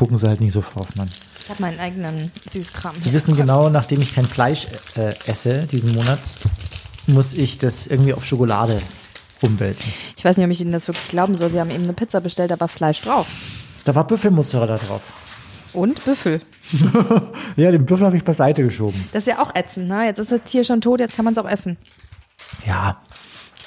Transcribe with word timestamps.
gucken 0.00 0.16
Sie 0.16 0.26
halt 0.26 0.40
nicht 0.40 0.52
so, 0.52 0.62
Frau 0.62 0.80
Hoffmann. 0.80 1.10
Ich 1.42 1.50
habe 1.50 1.60
meinen 1.60 1.78
eigenen 1.78 2.32
Süßkram. 2.48 2.96
Sie 2.96 3.12
wissen 3.12 3.36
genau, 3.36 3.68
nachdem 3.68 4.00
ich 4.00 4.14
kein 4.14 4.24
Fleisch 4.24 4.66
äh, 4.96 5.12
esse 5.26 5.66
diesen 5.66 5.94
Monat, 5.94 6.20
muss 7.06 7.34
ich 7.34 7.58
das 7.58 7.86
irgendwie 7.86 8.14
auf 8.14 8.24
Schokolade 8.24 8.78
umwälzen. 9.42 9.92
Ich 10.16 10.24
weiß 10.24 10.38
nicht, 10.38 10.46
ob 10.46 10.52
ich 10.52 10.62
Ihnen 10.62 10.72
das 10.72 10.88
wirklich 10.88 11.08
glauben 11.08 11.36
soll. 11.36 11.50
Sie 11.50 11.60
haben 11.60 11.70
eben 11.70 11.84
eine 11.84 11.92
Pizza 11.92 12.22
bestellt, 12.22 12.50
da 12.50 12.58
war 12.58 12.68
Fleisch 12.68 13.02
drauf. 13.02 13.26
Da 13.84 13.94
war 13.94 14.06
Büffelmozzarella 14.06 14.78
drauf. 14.78 15.02
Und 15.74 16.02
Büffel. 16.02 16.40
Ja, 17.56 17.70
den 17.70 17.84
Büffel 17.84 18.06
habe 18.06 18.16
ich 18.16 18.24
beiseite 18.24 18.62
geschoben. 18.62 19.04
Das 19.12 19.24
ist 19.24 19.26
ja 19.26 19.42
auch 19.42 19.54
ätzend, 19.54 19.88
ne? 19.88 20.06
Jetzt 20.06 20.18
ist 20.18 20.32
das 20.32 20.40
Tier 20.44 20.64
schon 20.64 20.80
tot, 20.80 21.00
jetzt 21.00 21.14
kann 21.14 21.26
man 21.26 21.34
es 21.34 21.38
auch 21.38 21.48
essen. 21.48 21.76
Ja, 22.64 23.02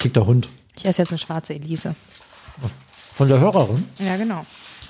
kriegt 0.00 0.16
der 0.16 0.26
Hund. 0.26 0.48
Ich 0.76 0.84
esse 0.84 1.02
jetzt 1.02 1.10
eine 1.10 1.18
schwarze 1.18 1.54
Elise. 1.54 1.94
Von 3.14 3.28
der 3.28 3.38
Hörerin. 3.38 3.86
Ja, 4.00 4.16
genau. 4.16 4.44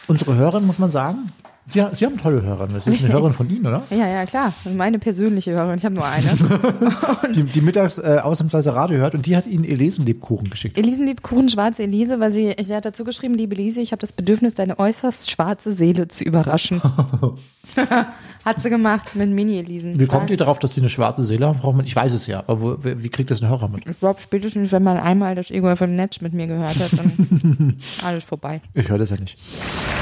Unsere 0.06 0.34
Hörerin, 0.34 0.66
muss 0.66 0.78
man 0.78 0.90
sagen, 0.90 1.32
Sie, 1.66 1.82
Sie 1.92 2.04
haben 2.04 2.18
tolle 2.18 2.42
Hörerin. 2.42 2.74
Das 2.74 2.86
ist 2.86 3.02
eine 3.02 3.12
Hörerin 3.12 3.32
von 3.32 3.48
Ihnen, 3.48 3.66
oder? 3.66 3.82
Ja, 3.90 4.06
ja, 4.06 4.26
klar. 4.26 4.52
Meine 4.64 4.98
persönliche 4.98 5.52
Hörerin. 5.52 5.78
Ich 5.78 5.84
habe 5.84 5.94
nur 5.94 6.06
eine. 6.06 6.28
Die, 7.34 7.44
die 7.44 7.60
mittags 7.62 7.98
äh, 7.98 8.18
ausnahmsweise 8.22 8.74
Radio 8.74 8.98
hört 8.98 9.14
und 9.14 9.24
die 9.26 9.34
hat 9.34 9.46
Ihnen 9.46 9.64
Elisenlebkuchen 9.64 10.50
geschickt. 10.50 10.76
Elisenliebkuchen, 10.76 11.48
schwarze 11.48 11.82
Elise, 11.82 12.20
weil 12.20 12.32
sie, 12.32 12.54
sie 12.62 12.74
hat 12.76 12.84
dazu 12.84 13.04
geschrieben, 13.04 13.34
liebe 13.34 13.54
Elise, 13.54 13.80
ich 13.80 13.92
habe 13.92 14.00
das 14.00 14.12
Bedürfnis, 14.12 14.54
deine 14.54 14.78
äußerst 14.78 15.30
schwarze 15.30 15.72
Seele 15.72 16.06
zu 16.08 16.24
überraschen. 16.24 16.82
hat 18.44 18.60
sie 18.60 18.68
gemacht 18.68 19.14
mit 19.14 19.30
Mini-Elisen. 19.30 19.98
Wie 19.98 20.06
kommt 20.06 20.30
ihr 20.30 20.36
darauf, 20.36 20.58
dass 20.58 20.74
die 20.74 20.80
eine 20.80 20.88
schwarze 20.88 21.24
Seele 21.24 21.46
haben, 21.46 21.58
Frau 21.58 21.68
Hoffmann? 21.68 21.86
Ich 21.86 21.96
weiß 21.96 22.12
es 22.12 22.26
ja, 22.26 22.40
aber 22.40 22.60
wo, 22.60 22.76
wie 22.80 23.08
kriegt 23.08 23.30
das 23.30 23.42
ein 23.42 23.48
Hörer 23.48 23.68
mit? 23.68 23.86
Ich 23.86 23.98
glaube, 23.98 24.20
spätestens, 24.20 24.72
wenn 24.72 24.82
man 24.82 24.98
einmal 24.98 25.34
das 25.34 25.50
Ego 25.50 25.74
von 25.76 25.96
Netsch 25.96 26.20
mit 26.20 26.34
mir 26.34 26.46
gehört 26.46 26.78
hat, 26.78 26.90
dann 26.92 27.78
alles 28.04 28.24
vorbei. 28.24 28.60
Ich 28.74 28.88
höre 28.88 28.98
das 28.98 29.10
ja 29.10 29.16
nicht. 29.16 29.38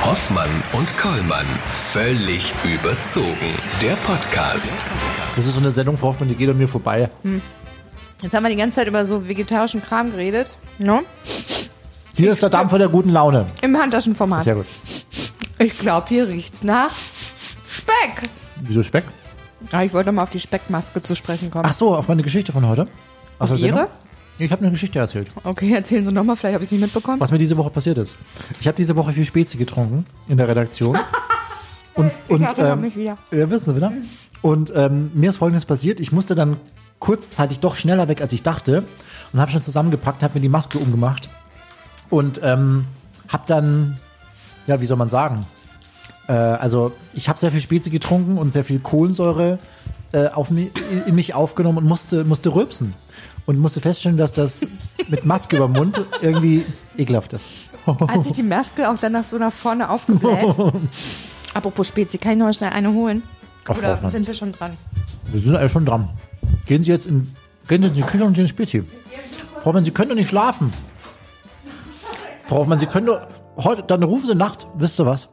Hoffmann 0.04 0.50
und 0.72 0.96
Kollmann. 0.98 1.46
Völlig 1.70 2.52
überzogen. 2.64 3.54
Der 3.80 3.94
Podcast. 4.06 4.84
Das 5.36 5.46
ist 5.46 5.54
so 5.54 5.60
eine 5.60 5.70
Sendung, 5.70 5.96
Frau 5.96 6.08
Hoffmann, 6.08 6.28
die 6.28 6.34
geht 6.34 6.50
an 6.50 6.58
mir 6.58 6.68
vorbei. 6.68 7.08
Jetzt 8.22 8.34
haben 8.34 8.42
wir 8.42 8.50
die 8.50 8.56
ganze 8.56 8.76
Zeit 8.76 8.88
über 8.88 9.06
so 9.06 9.28
vegetarischen 9.28 9.82
Kram 9.82 10.10
geredet, 10.10 10.58
ne? 10.78 11.00
Hier 12.14 12.32
ist 12.32 12.42
der 12.42 12.50
Dampfer 12.50 12.78
der 12.78 12.88
guten 12.88 13.10
Laune. 13.10 13.46
Im 13.62 13.76
Handtaschenformat. 13.76 14.42
Sehr 14.42 14.56
gut. 14.56 14.66
Ich 15.58 15.78
glaube, 15.78 16.08
hier 16.08 16.28
riecht's 16.28 16.64
nach 16.64 16.92
Speck. 17.72 18.28
Wieso 18.60 18.82
Speck? 18.82 19.04
Ah, 19.70 19.82
ich 19.82 19.92
wollte 19.94 20.12
mal 20.12 20.24
auf 20.24 20.30
die 20.30 20.40
Speckmaske 20.40 21.02
zu 21.02 21.14
sprechen 21.16 21.50
kommen. 21.50 21.64
Ach 21.66 21.72
so, 21.72 21.94
auf 21.96 22.06
meine 22.08 22.22
Geschichte 22.22 22.52
von 22.52 22.68
heute. 22.68 22.86
Aus 23.38 23.48
der 23.48 23.58
Ihre? 23.58 23.88
Ich 24.38 24.50
habe 24.52 24.62
eine 24.62 24.70
Geschichte 24.70 24.98
erzählt, 24.98 25.28
Okay, 25.44 25.72
erzählen 25.72 26.04
Sie 26.04 26.12
nochmal, 26.12 26.36
vielleicht 26.36 26.54
habe 26.54 26.64
ich 26.64 26.68
es 26.68 26.72
nicht 26.72 26.80
mitbekommen. 26.80 27.20
was 27.20 27.30
mir 27.30 27.38
diese 27.38 27.56
Woche 27.56 27.70
passiert 27.70 27.96
ist. 27.98 28.16
Ich 28.60 28.66
habe 28.66 28.76
diese 28.76 28.96
Woche 28.96 29.12
viel 29.12 29.24
Spezi 29.24 29.56
getrunken 29.56 30.04
in 30.28 30.36
der 30.36 30.48
Redaktion. 30.48 30.98
Und, 31.94 32.16
und 32.28 32.40
erinnere 32.42 32.72
ähm, 32.72 32.80
mich 32.80 32.96
wieder. 32.96 33.18
Ja, 33.30 33.50
wissen 33.50 33.66
Sie 33.66 33.76
wieder. 33.76 33.92
Und 34.40 34.72
ähm, 34.74 35.10
mir 35.12 35.28
ist 35.28 35.36
Folgendes 35.36 35.66
passiert. 35.66 36.00
Ich 36.00 36.10
musste 36.10 36.34
dann 36.34 36.56
kurzzeitig 37.00 37.60
doch 37.60 37.76
schneller 37.76 38.08
weg, 38.08 38.22
als 38.22 38.32
ich 38.32 38.42
dachte. 38.42 38.84
Und 39.30 39.40
habe 39.40 39.50
schon 39.52 39.60
zusammengepackt, 39.60 40.22
habe 40.22 40.32
mir 40.34 40.40
die 40.40 40.48
Maske 40.48 40.78
umgemacht. 40.78 41.28
Und 42.08 42.40
ähm, 42.42 42.86
habe 43.28 43.44
dann, 43.46 43.98
ja, 44.66 44.80
wie 44.80 44.86
soll 44.86 44.96
man 44.96 45.10
sagen? 45.10 45.44
Äh, 46.28 46.32
also 46.32 46.92
ich 47.14 47.28
habe 47.28 47.38
sehr 47.38 47.50
viel 47.50 47.60
Spezi 47.60 47.90
getrunken 47.90 48.38
und 48.38 48.52
sehr 48.52 48.64
viel 48.64 48.78
Kohlensäure 48.78 49.58
äh, 50.12 50.28
auf 50.28 50.50
mi 50.50 50.70
in- 51.06 51.14
mich 51.14 51.34
aufgenommen 51.34 51.78
und 51.78 51.84
musste, 51.86 52.24
musste 52.24 52.54
rülpsen. 52.54 52.94
Und 53.44 53.58
musste 53.58 53.80
feststellen, 53.80 54.16
dass 54.16 54.32
das 54.32 54.64
mit 55.08 55.24
Maske 55.24 55.56
über 55.56 55.66
Mund 55.66 56.04
irgendwie 56.20 56.64
ekelhaft 56.96 57.32
ist. 57.32 57.46
Hat 57.86 58.22
sich 58.22 58.34
die 58.34 58.42
Maske 58.44 58.88
auch 58.88 58.98
dann 58.98 59.12
nach 59.12 59.24
so 59.24 59.36
nach 59.36 59.52
vorne 59.52 59.90
aufgebläht. 59.90 60.54
Apropos 61.54 61.88
Spezi, 61.88 62.18
kann 62.18 62.32
ich 62.32 62.38
noch 62.38 62.52
schnell 62.54 62.70
eine 62.70 62.92
holen? 62.92 63.22
Ach, 63.64 63.74
Frau 63.74 63.78
Oder 63.78 63.92
Hoffmann. 63.94 64.10
sind 64.12 64.26
wir 64.28 64.34
schon 64.34 64.52
dran? 64.52 64.76
Wir 65.32 65.40
sind 65.40 65.56
eigentlich 65.56 65.72
schon 65.72 65.84
dran. 65.84 66.08
Gehen 66.66 66.84
Sie 66.84 66.92
jetzt 66.92 67.06
in, 67.06 67.34
gehen 67.66 67.82
Sie 67.82 67.88
in 67.88 67.94
die 67.94 68.02
Küche 68.02 68.24
und 68.24 68.38
in 68.38 68.44
die 68.44 68.48
Spezi. 68.48 68.84
Frau 69.60 69.66
Hoffmann, 69.66 69.84
Sie 69.84 69.90
können 69.90 70.10
doch 70.10 70.16
nicht 70.16 70.28
schlafen. 70.28 70.72
Frau 72.46 72.58
Hoffmann, 72.58 72.78
Sie 72.78 72.86
können 72.86 73.06
doch, 73.06 73.26
heute, 73.56 73.82
dann 73.82 74.02
rufen 74.04 74.26
Sie 74.26 74.34
Nacht, 74.36 74.66
wisst 74.74 75.00
ihr 75.00 75.06
was? 75.06 75.28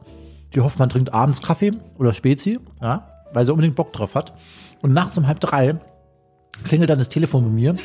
Die 0.54 0.60
Hoffmann 0.60 0.88
trinkt 0.88 1.12
abends 1.14 1.40
Kaffee 1.40 1.72
oder 1.98 2.12
Spezi, 2.12 2.58
ja, 2.80 3.06
weil 3.32 3.44
sie 3.44 3.52
unbedingt 3.52 3.76
Bock 3.76 3.92
drauf 3.92 4.14
hat. 4.14 4.34
Und 4.82 4.92
nachts 4.92 5.16
um 5.18 5.26
halb 5.26 5.40
drei 5.40 5.78
klingelt 6.64 6.90
dann 6.90 6.98
das 6.98 7.08
Telefon 7.08 7.44
bei 7.44 7.50
mir, 7.50 7.76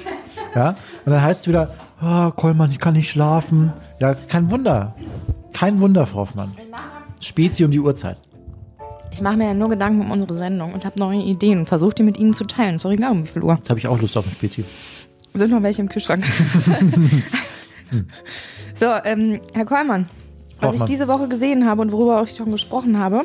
ja, 0.55 0.69
und 1.05 1.11
dann 1.11 1.21
heißt 1.21 1.41
es 1.41 1.47
wieder, 1.47 1.73
ah, 1.99 2.31
Kollmann, 2.31 2.71
ich 2.71 2.79
kann 2.79 2.93
nicht 2.93 3.09
schlafen. 3.09 3.73
Ja, 3.99 4.13
kein 4.13 4.49
Wunder. 4.49 4.95
Kein 5.53 5.79
Wunder, 5.79 6.05
Frau 6.05 6.19
Hoffmann. 6.19 6.55
Spezi 7.21 7.65
um 7.65 7.71
die 7.71 7.79
Uhrzeit. 7.79 8.21
Ich 9.11 9.21
mache 9.21 9.37
mir 9.37 9.45
ja 9.45 9.53
nur 9.53 9.69
Gedanken 9.69 10.01
um 10.01 10.11
unsere 10.11 10.33
Sendung 10.33 10.73
und 10.73 10.85
habe 10.85 10.99
neue 10.99 11.21
Ideen 11.21 11.59
und 11.59 11.65
versuche 11.65 11.95
die 11.95 12.03
mit 12.03 12.17
Ihnen 12.17 12.33
zu 12.33 12.45
teilen. 12.45 12.79
Sorry, 12.79 12.95
egal 12.95 13.11
um 13.11 13.23
wie 13.23 13.27
viel 13.27 13.43
Uhr. 13.43 13.55
Jetzt 13.55 13.69
habe 13.69 13.79
ich 13.79 13.87
auch 13.87 13.99
Lust 13.99 14.17
auf 14.17 14.25
ein 14.25 14.31
Spezi. 14.31 14.65
Sind 15.33 15.51
noch 15.51 15.63
welche 15.63 15.81
im 15.81 15.89
Kühlschrank? 15.89 16.25
so, 18.73 18.87
ähm, 19.03 19.39
Herr 19.53 19.65
Kollmann, 19.65 20.07
was 20.59 20.75
ich 20.75 20.83
diese 20.83 21.07
Woche 21.07 21.27
gesehen 21.27 21.65
habe 21.65 21.81
und 21.81 21.91
worüber 21.91 22.21
auch 22.21 22.27
schon 22.27 22.51
gesprochen 22.51 22.99
habe, 22.99 23.23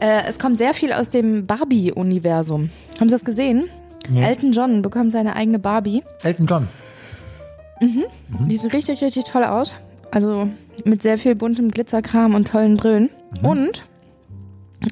äh, 0.00 0.22
es 0.28 0.38
kommt 0.38 0.58
sehr 0.58 0.74
viel 0.74 0.92
aus 0.92 1.10
dem 1.10 1.46
Barbie-Universum. 1.46 2.70
Haben 2.98 3.08
Sie 3.08 3.14
das 3.14 3.24
gesehen? 3.24 3.68
Elton 4.14 4.52
John 4.52 4.82
bekommt 4.82 5.12
seine 5.12 5.34
eigene 5.34 5.58
Barbie. 5.58 6.02
Elton 6.22 6.46
John. 6.46 6.68
Die 8.48 8.56
sieht 8.56 8.72
richtig, 8.72 9.02
richtig 9.02 9.24
toll 9.24 9.44
aus. 9.44 9.76
Also 10.10 10.48
mit 10.84 11.02
sehr 11.02 11.18
viel 11.18 11.34
buntem 11.34 11.70
Glitzerkram 11.70 12.34
und 12.34 12.48
tollen 12.48 12.76
Brillen. 12.76 13.10
Und 13.42 13.84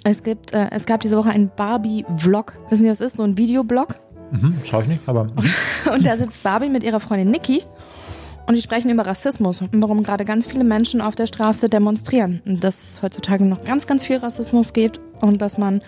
es 0.05 0.23
gibt, 0.23 0.53
äh, 0.53 0.69
es 0.71 0.87
gab 0.87 1.01
diese 1.01 1.17
Woche 1.17 1.31
einen 1.31 1.51
Barbie-Vlog. 1.55 2.55
Wissen 2.71 2.85
Sie, 2.85 2.91
was 2.91 3.01
ist? 3.01 3.17
So 3.17 3.23
ein 3.23 3.37
Videoblog. 3.37 3.97
Hm, 4.31 4.55
schau 4.65 4.81
ich 4.81 4.89
nicht, 4.89 5.01
aber. 5.07 5.27
Und 5.93 6.07
da 6.07 6.17
sitzt 6.17 6.43
Barbie 6.43 6.71
mit 6.71 6.83
ihrer 6.83 7.01
Freundin 7.01 7.31
Nikki 7.31 7.65
und 8.47 8.55
die 8.55 8.61
sprechen 8.61 8.91
über 8.91 9.07
Rassismus 9.07 9.63
und 9.63 9.71
warum 9.75 10.03
gerade 10.03 10.25
ganz 10.25 10.47
viele 10.47 10.65
Menschen 10.65 11.01
auf 11.01 11.15
der 11.15 11.27
Straße 11.27 11.69
demonstrieren. 11.69 12.43
Und 12.45 12.63
dass 12.65 12.83
es 12.85 13.03
heutzutage 13.03 13.45
noch 13.45 13.65
ganz, 13.65 13.87
ganz 13.87 14.05
viel 14.05 14.17
Rassismus 14.17 14.73
gibt 14.73 15.01
und 15.21 15.41
dass 15.41 15.59
man, 15.59 15.83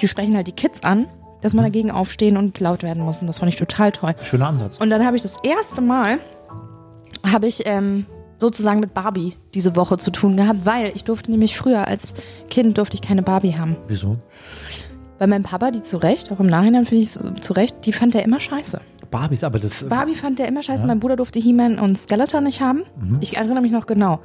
die 0.00 0.08
sprechen 0.08 0.36
halt 0.36 0.46
die 0.46 0.52
Kids 0.52 0.82
an, 0.82 1.08
dass 1.40 1.54
man 1.54 1.64
dagegen 1.64 1.90
aufstehen 1.90 2.36
und 2.36 2.58
laut 2.60 2.82
werden 2.82 3.02
muss. 3.02 3.20
Und 3.20 3.26
das 3.26 3.38
fand 3.38 3.52
ich 3.52 3.58
total 3.58 3.92
toll. 3.92 4.14
Schöner 4.22 4.48
Ansatz. 4.48 4.78
Und 4.78 4.90
dann 4.90 5.04
habe 5.04 5.16
ich 5.16 5.22
das 5.22 5.36
erste 5.42 5.80
Mal, 5.80 6.18
habe 7.24 7.46
ich 7.46 7.62
ähm, 7.66 8.06
sozusagen 8.38 8.80
mit 8.80 8.94
Barbie 8.94 9.34
diese 9.54 9.76
Woche 9.76 9.96
zu 9.96 10.10
tun 10.10 10.36
gehabt, 10.36 10.60
weil 10.64 10.92
ich 10.94 11.04
durfte 11.04 11.30
nämlich 11.30 11.56
früher 11.56 11.86
als 11.86 12.14
Kind 12.50 12.78
durfte 12.78 12.96
ich 12.96 13.02
keine 13.02 13.22
Barbie 13.22 13.56
haben. 13.56 13.76
Wieso? 13.86 14.16
Weil 15.18 15.28
mein 15.28 15.42
Papa 15.42 15.70
die 15.70 15.80
zu 15.80 15.96
Recht, 15.96 16.30
auch 16.30 16.40
im 16.40 16.46
Nachhinein 16.46 16.84
finde 16.84 17.02
ich 17.02 17.16
es 17.16 17.18
zu 17.40 17.52
Recht, 17.54 17.86
die 17.86 17.92
fand 17.92 18.14
er 18.14 18.22
immer 18.22 18.40
scheiße. 18.40 18.80
Barbies, 19.10 19.44
aber 19.44 19.58
das. 19.58 19.84
Barbie 19.84 20.14
fand 20.14 20.38
der 20.38 20.48
immer 20.48 20.62
scheiße. 20.62 20.86
Mein 20.86 21.00
Bruder 21.00 21.16
durfte 21.16 21.38
He-Man 21.38 21.78
und 21.78 21.96
Skeletor 21.96 22.40
nicht 22.40 22.60
haben. 22.60 22.82
Ich 23.20 23.36
erinnere 23.36 23.60
mich 23.60 23.72
noch 23.72 23.86
genau. 23.86 24.20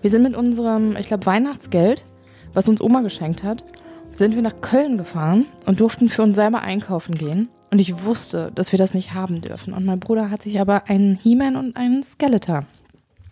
Wir 0.00 0.10
sind 0.10 0.22
mit 0.22 0.36
unserem, 0.36 0.96
ich 0.96 1.08
glaube, 1.08 1.26
Weihnachtsgeld, 1.26 2.04
was 2.52 2.68
uns 2.68 2.80
Oma 2.80 3.00
geschenkt 3.00 3.42
hat, 3.42 3.64
sind 4.10 4.34
wir 4.34 4.42
nach 4.42 4.60
Köln 4.60 4.96
gefahren 4.96 5.46
und 5.66 5.80
durften 5.80 6.08
für 6.08 6.22
uns 6.22 6.36
selber 6.36 6.62
einkaufen 6.62 7.14
gehen. 7.16 7.48
Und 7.70 7.80
ich 7.80 8.04
wusste, 8.04 8.52
dass 8.54 8.70
wir 8.70 8.78
das 8.78 8.94
nicht 8.94 9.14
haben 9.14 9.40
dürfen. 9.40 9.74
Und 9.74 9.84
mein 9.84 9.98
Bruder 9.98 10.30
hat 10.30 10.42
sich 10.42 10.60
aber 10.60 10.88
einen 10.88 11.16
He-Man 11.16 11.56
und 11.56 11.76
einen 11.76 12.04
Skeletor. 12.04 12.64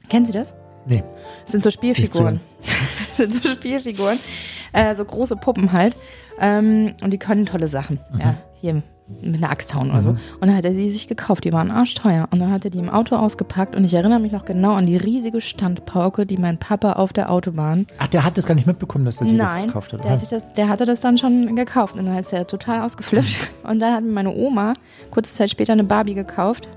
Kennen 0.08 0.26
Sie 0.26 0.32
das? 0.32 0.54
Nee. 0.84 1.04
Das 1.42 1.52
sind 1.52 1.62
so 1.62 1.70
Spielfiguren. 1.70 2.40
Das 3.16 3.18
sind 3.18 3.44
so 3.44 3.50
Spielfiguren. 3.50 4.18
Äh, 4.72 4.94
so 4.94 5.04
große 5.04 5.36
Puppen 5.36 5.72
halt. 5.72 5.98
Ähm, 6.40 6.94
und 7.02 7.10
die 7.10 7.18
können 7.18 7.44
tolle 7.44 7.68
Sachen. 7.68 8.00
Ja, 8.18 8.36
hier 8.54 8.82
mit 9.20 9.42
einer 9.42 9.50
Axt 9.50 9.74
hauen 9.74 9.90
oder 9.90 10.02
so. 10.02 10.10
Und 10.10 10.20
dann 10.40 10.56
hat 10.56 10.64
er 10.64 10.74
sie 10.74 10.88
sich 10.90 11.08
gekauft. 11.08 11.44
Die 11.44 11.52
waren 11.52 11.70
arschteuer. 11.70 12.28
Und 12.30 12.38
dann 12.38 12.50
hat 12.50 12.64
er 12.64 12.70
die 12.70 12.78
im 12.78 12.88
Auto 12.88 13.16
ausgepackt. 13.16 13.76
Und 13.76 13.84
ich 13.84 13.94
erinnere 13.94 14.20
mich 14.20 14.32
noch 14.32 14.44
genau 14.44 14.72
an 14.74 14.86
die 14.86 14.96
riesige 14.96 15.40
Standpauke, 15.40 16.24
die 16.24 16.36
mein 16.36 16.58
Papa 16.58 16.94
auf 16.94 17.12
der 17.12 17.30
Autobahn. 17.30 17.86
Ach, 17.98 18.08
der 18.08 18.24
hat 18.24 18.38
das 18.38 18.46
gar 18.46 18.54
nicht 18.54 18.66
mitbekommen, 18.66 19.04
dass 19.04 19.20
er 19.20 19.26
das 19.26 19.54
Nein, 19.54 19.66
gekauft 19.66 19.92
hat. 19.92 20.04
der, 20.04 20.12
hat 20.12 20.20
sich 20.20 20.28
das, 20.28 20.52
der 20.54 20.68
hatte 20.68 20.84
das 20.84 21.00
dann 21.00 21.18
schon 21.18 21.54
gekauft. 21.56 21.96
Und 21.96 22.06
dann 22.06 22.16
ist 22.16 22.32
er 22.32 22.46
total 22.46 22.82
ausgeflippt. 22.82 23.50
Und 23.64 23.80
dann 23.80 23.92
hat 23.94 24.04
mir 24.04 24.12
meine 24.12 24.34
Oma 24.34 24.74
kurze 25.10 25.34
Zeit 25.34 25.50
später 25.50 25.72
eine 25.72 25.84
Barbie 25.84 26.14
gekauft. 26.14 26.68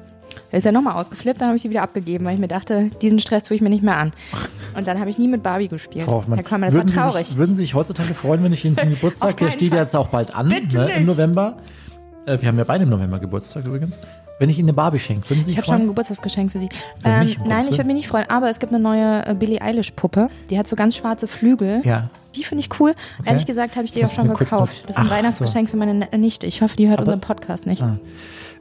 Da 0.52 0.58
ist 0.58 0.66
er 0.66 0.72
nochmal 0.72 0.96
ausgeflippt, 0.96 1.40
dann 1.40 1.48
habe 1.48 1.56
ich 1.58 1.64
die 1.64 1.70
wieder 1.70 1.82
abgegeben, 1.82 2.26
weil 2.26 2.34
ich 2.36 2.40
mir 2.40 2.48
dachte, 2.48 2.90
diesen 3.02 3.20
Stress 3.20 3.44
tue 3.44 3.56
ich 3.56 3.62
mir 3.62 3.70
nicht 3.70 3.84
mehr 3.84 3.98
an. 3.98 4.14
Und 4.76 4.88
dann 4.88 5.00
habe 5.00 5.10
ich 5.10 5.18
nie 5.18 5.30
mit 5.30 5.44
Barbie 5.44 5.70
gespielt. 5.70 6.04
Frau 6.06 6.14
Hoffmann, 6.14 6.38
Herr 6.38 6.44
Kollmann, 6.44 6.68
das 6.68 6.74
war 6.76 6.82
würden, 6.82 6.90
Sie 6.90 6.96
traurig. 6.96 7.28
sich, 7.28 7.38
würden 7.38 7.56
Sie 7.56 7.64
sich 7.64 7.74
heutzutage 7.74 8.14
freuen, 8.14 8.44
wenn 8.44 8.52
ich 8.52 8.66
Ihnen 8.66 8.76
zum 8.76 8.90
Geburtstag, 8.92 9.38
der 9.38 9.50
steht 9.50 9.70
Fall. 9.70 9.80
jetzt 9.80 9.96
auch 9.96 10.10
bald 10.10 10.36
an, 10.36 10.50
ne, 10.50 10.60
im. 10.98 11.06
November. 11.06 11.58
Äh, 12.26 12.42
wir 12.42 12.48
haben 12.48 12.58
ja 12.58 12.64
beide 12.64 12.84
im 12.84 12.90
November 12.90 13.20
Geburtstag 13.20 13.66
übrigens. 13.66 14.00
Wenn 14.38 14.50
ich 14.50 14.60
Ihnen 14.60 14.68
eine 14.68 14.74
Barbie 14.74 15.00
schenke, 15.00 15.30
würden 15.30 15.40
Sie 15.40 15.46
sich 15.46 15.54
Ich 15.54 15.58
habe 15.60 15.66
schon 15.66 15.76
ein 15.76 15.80
freuen? 15.80 15.88
Geburtstagsgeschenk 15.90 16.52
für 16.52 16.60
Sie. 16.60 16.68
Für 17.02 17.08
ähm, 17.08 17.20
mich, 17.20 17.40
um 17.40 17.48
nein, 17.48 17.60
Gottes 17.60 17.72
ich 17.72 17.78
würde 17.78 17.88
mich 17.88 17.96
nicht 17.96 18.08
freuen. 18.10 18.30
Aber 18.30 18.50
es 18.50 18.60
gibt 18.60 18.74
eine 18.74 18.82
neue 18.82 19.26
äh, 19.26 19.34
Billie 19.34 19.62
Eilish-Puppe. 19.62 20.30
Die 20.50 20.60
hat 20.60 20.68
so 20.68 20.76
ganz 20.76 20.96
schwarze 20.98 21.28
Flügel. 21.28 21.82
Ja. 21.86 22.10
Die 22.36 22.44
finde 22.44 22.62
ich 22.66 22.80
cool. 22.82 22.94
Ehrlich 23.24 23.46
gesagt 23.46 23.78
habe 23.78 23.86
ich 23.86 23.94
die 23.94 24.04
auch 24.04 24.10
schon 24.10 24.28
mir 24.28 24.34
kurz 24.34 24.50
gekauft. 24.50 24.74
Das 24.88 24.98
ist 24.98 25.02
ein 25.02 25.08
Ach, 25.08 25.12
Weihnachtsgeschenk 25.12 25.70
für 25.70 25.78
meine 25.78 25.94
Ne- 25.94 26.18
Nichte. 26.18 26.46
Ich 26.48 26.62
hoffe, 26.62 26.76
die 26.76 26.90
hört 26.90 27.00
unseren 27.00 27.22
Podcast 27.22 27.66
nicht. 27.66 27.82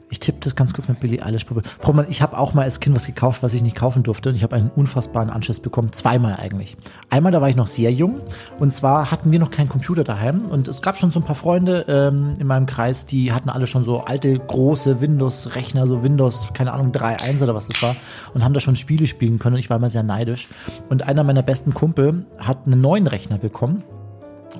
Ich 0.09 0.19
tippe 0.19 0.37
das 0.41 0.55
ganz 0.55 0.73
kurz 0.73 0.87
mit 0.87 0.99
Billy 0.99 1.21
Eilish. 1.21 1.45
Probier. 1.45 1.63
Ich 2.09 2.21
habe 2.21 2.37
auch 2.37 2.53
mal 2.53 2.61
als 2.61 2.79
Kind 2.79 2.95
was 2.95 3.07
gekauft, 3.07 3.41
was 3.41 3.55
ich 3.55 3.63
nicht 3.63 3.75
kaufen 3.75 4.03
durfte. 4.03 4.29
Und 4.29 4.35
ich 4.35 4.43
habe 4.43 4.55
einen 4.55 4.69
unfassbaren 4.69 5.31
Anschluss 5.31 5.59
bekommen. 5.59 5.93
Zweimal 5.93 6.35
eigentlich. 6.39 6.77
Einmal, 7.09 7.31
da 7.31 7.41
war 7.41 7.49
ich 7.49 7.55
noch 7.55 7.65
sehr 7.65 7.91
jung. 7.91 8.19
Und 8.59 8.71
zwar 8.71 9.09
hatten 9.09 9.31
wir 9.31 9.39
noch 9.39 9.49
keinen 9.49 9.67
Computer 9.67 10.03
daheim. 10.03 10.45
Und 10.45 10.67
es 10.67 10.83
gab 10.83 10.97
schon 10.97 11.09
so 11.09 11.19
ein 11.19 11.23
paar 11.23 11.35
Freunde 11.35 11.85
ähm, 11.87 12.33
in 12.39 12.45
meinem 12.45 12.67
Kreis, 12.67 13.07
die 13.07 13.33
hatten 13.33 13.49
alle 13.49 13.65
schon 13.65 13.83
so 13.83 14.01
alte, 14.01 14.37
große 14.37 15.01
Windows-Rechner, 15.01 15.87
so 15.87 16.03
Windows, 16.03 16.49
keine 16.53 16.73
Ahnung, 16.73 16.91
3.1 16.91 17.41
oder 17.41 17.55
was 17.55 17.67
das 17.67 17.81
war. 17.81 17.95
Und 18.35 18.43
haben 18.43 18.53
da 18.53 18.59
schon 18.59 18.75
Spiele 18.75 19.07
spielen 19.07 19.39
können. 19.39 19.55
Und 19.55 19.59
ich 19.59 19.71
war 19.71 19.77
immer 19.77 19.89
sehr 19.89 20.03
neidisch. 20.03 20.49
Und 20.87 21.07
einer 21.07 21.23
meiner 21.23 21.41
besten 21.41 21.73
Kumpel 21.73 22.25
hat 22.37 22.67
einen 22.67 22.79
neuen 22.79 23.07
Rechner 23.07 23.39
bekommen. 23.39 23.83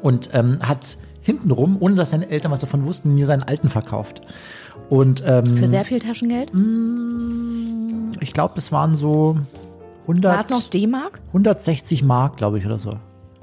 Und 0.01 0.31
ähm, 0.33 0.57
hat 0.63 0.97
hintenrum, 1.25 1.77
ohne 1.79 1.95
dass 1.95 2.11
seine 2.11 2.29
Eltern 2.29 2.51
was 2.51 2.59
davon 2.59 2.85
wussten, 2.85 3.15
mir 3.15 3.25
seinen 3.25 3.43
alten 3.43 3.69
verkauft. 3.69 4.21
Und, 4.89 5.23
ähm, 5.25 5.45
Für 5.45 5.67
sehr 5.67 5.85
viel 5.85 5.99
Taschengeld? 5.99 6.51
Ich 8.19 8.33
glaube, 8.33 8.53
es 8.57 8.71
waren 8.71 8.95
so 8.95 9.37
100, 10.03 10.33
War 10.33 10.41
es 10.41 10.49
noch 10.49 10.63
D-Mark? 10.69 11.19
160 11.27 12.03
Mark, 12.03 12.37
glaube 12.37 12.59
ich, 12.59 12.65
oder 12.65 12.77
so. 12.77 12.99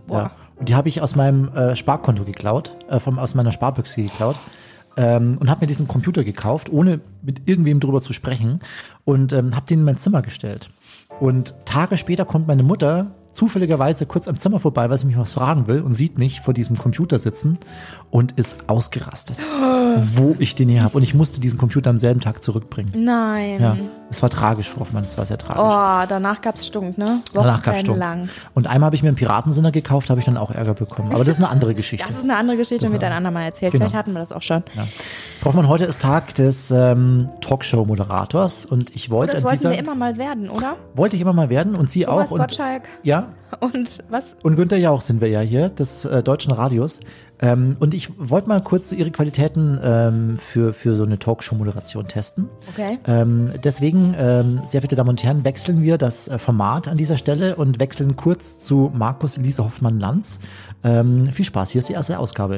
Boah. 0.06 0.18
Ja. 0.18 0.30
Und 0.58 0.68
die 0.68 0.74
habe 0.74 0.88
ich 0.88 1.02
aus 1.02 1.16
meinem 1.16 1.48
äh, 1.54 1.74
Sparkonto 1.74 2.24
geklaut, 2.24 2.76
äh, 2.88 3.00
vom, 3.00 3.18
aus 3.18 3.34
meiner 3.34 3.52
Sparbüchse 3.52 4.02
geklaut. 4.02 4.36
Ähm, 4.96 5.38
und 5.40 5.50
habe 5.50 5.62
mir 5.62 5.66
diesen 5.66 5.88
Computer 5.88 6.22
gekauft, 6.22 6.70
ohne 6.70 7.00
mit 7.22 7.48
irgendwem 7.48 7.80
drüber 7.80 8.00
zu 8.00 8.12
sprechen. 8.12 8.60
Und 9.04 9.32
ähm, 9.32 9.56
habe 9.56 9.66
den 9.66 9.80
in 9.80 9.84
mein 9.84 9.96
Zimmer 9.96 10.22
gestellt. 10.22 10.70
Und 11.18 11.54
Tage 11.64 11.96
später 11.96 12.24
kommt 12.24 12.46
meine 12.46 12.62
Mutter 12.62 13.12
zufälligerweise 13.32 14.06
kurz 14.06 14.28
am 14.28 14.38
Zimmer 14.38 14.60
vorbei, 14.60 14.88
weil 14.90 14.98
sie 14.98 15.06
mich 15.06 15.18
was 15.18 15.34
fragen 15.34 15.66
will 15.66 15.80
und 15.80 15.94
sieht 15.94 16.18
mich 16.18 16.40
vor 16.40 16.54
diesem 16.54 16.76
Computer 16.76 17.18
sitzen 17.18 17.58
und 18.10 18.32
ist 18.32 18.68
ausgerastet, 18.68 19.38
wo 20.14 20.36
ich 20.38 20.54
den 20.54 20.68
hier 20.68 20.82
habe. 20.82 20.96
Und 20.96 21.02
ich 21.02 21.14
musste 21.14 21.40
diesen 21.40 21.58
Computer 21.58 21.90
am 21.90 21.98
selben 21.98 22.20
Tag 22.20 22.42
zurückbringen. 22.42 22.92
Nein. 22.94 23.60
Ja, 23.60 23.76
es 24.12 24.22
war 24.22 24.28
tragisch, 24.28 24.68
Frau 24.68 24.80
Hoffmann, 24.80 25.04
es 25.04 25.16
war 25.16 25.24
sehr 25.26 25.38
tragisch. 25.38 25.62
Oh, 25.62 26.06
danach 26.08 26.40
gab's 26.40 26.66
Stunk, 26.66 26.98
ne? 26.98 27.22
Danach 27.32 27.62
gab's 27.62 27.80
Stunk. 27.80 27.98
lang. 27.98 28.28
Und 28.54 28.66
einmal 28.66 28.86
habe 28.86 28.96
ich 28.96 29.02
mir 29.02 29.08
einen 29.08 29.16
Piratensinner 29.16 29.72
gekauft, 29.72 30.10
habe 30.10 30.20
ich 30.20 30.26
dann 30.26 30.36
auch 30.36 30.50
Ärger 30.50 30.74
bekommen. 30.74 31.12
Aber 31.12 31.24
das 31.24 31.38
ist 31.38 31.42
eine 31.42 31.50
andere 31.50 31.74
Geschichte. 31.82 32.06
Das 32.06 32.16
ist 32.16 32.24
eine 32.24 32.36
andere 32.36 32.56
Geschichte, 32.58 32.84
Das 32.84 32.92
wird 32.92 33.02
ein 33.04 33.12
andermal 33.12 33.44
erzählt. 33.44 33.72
Genau. 33.72 33.84
Vielleicht 33.84 33.96
hatten 33.96 34.12
wir 34.12 34.20
das 34.20 34.32
auch 34.32 34.42
schon. 34.42 34.62
Ja. 34.74 34.86
Frau 35.40 35.48
Hoffmann, 35.48 35.68
heute 35.68 35.86
ist 35.86 36.00
Tag 36.00 36.34
des 36.34 36.70
ähm, 36.70 37.26
Talkshow-Moderators 37.40 38.66
und 38.66 38.94
ich 38.94 39.10
wollte 39.10 39.32
Das 39.32 39.38
an 39.40 39.44
wollten 39.44 39.56
dieser, 39.56 39.70
wir 39.70 39.78
immer 39.78 39.94
mal 39.94 40.16
werden, 40.18 40.50
oder? 40.50 40.76
wollte 40.94 41.16
ich 41.16 41.22
immer 41.22 41.32
mal 41.32 41.50
werden 41.50 41.74
und 41.74 41.90
Sie 41.90 42.02
Thomas 42.02 42.28
auch. 42.28 42.32
Und, 42.32 42.40
Gottschalk 42.40 42.82
ja, 43.02 43.28
und 43.60 44.04
was? 44.08 44.36
und 44.42 44.56
Günther 44.56 44.78
Jauch 44.78 45.00
sind 45.00 45.20
wir 45.20 45.28
ja 45.28 45.40
hier, 45.40 45.68
des 45.68 46.04
äh, 46.04 46.22
deutschen 46.22 46.52
Radios. 46.52 47.00
Ähm, 47.40 47.72
und 47.80 47.94
ich 47.94 48.10
wollte 48.18 48.48
mal 48.48 48.60
kurz 48.60 48.88
so 48.90 48.96
Ihre 48.96 49.10
Qualitäten 49.10 49.78
ähm, 49.82 50.36
für, 50.38 50.72
für 50.72 50.96
so 50.96 51.04
eine 51.04 51.18
Talkshow-Moderation 51.18 52.06
testen. 52.06 52.48
Okay. 52.72 52.98
Ähm, 53.06 53.52
deswegen, 53.62 54.14
ähm, 54.16 54.60
sehr 54.64 54.80
verehrte 54.80 54.96
Damen 54.96 55.10
und 55.10 55.22
Herren, 55.22 55.44
wechseln 55.44 55.82
wir 55.82 55.98
das 55.98 56.28
äh, 56.28 56.38
Format 56.38 56.88
an 56.88 56.96
dieser 56.96 57.16
Stelle 57.16 57.56
und 57.56 57.80
wechseln 57.80 58.16
kurz 58.16 58.60
zu 58.60 58.90
Markus 58.94 59.36
Elise 59.36 59.64
Hoffmann-Lanz. 59.64 60.40
Ähm, 60.84 61.26
viel 61.26 61.44
Spaß, 61.44 61.70
hier 61.70 61.80
ist 61.80 61.88
die 61.88 61.94
erste 61.94 62.18
Ausgabe. 62.18 62.56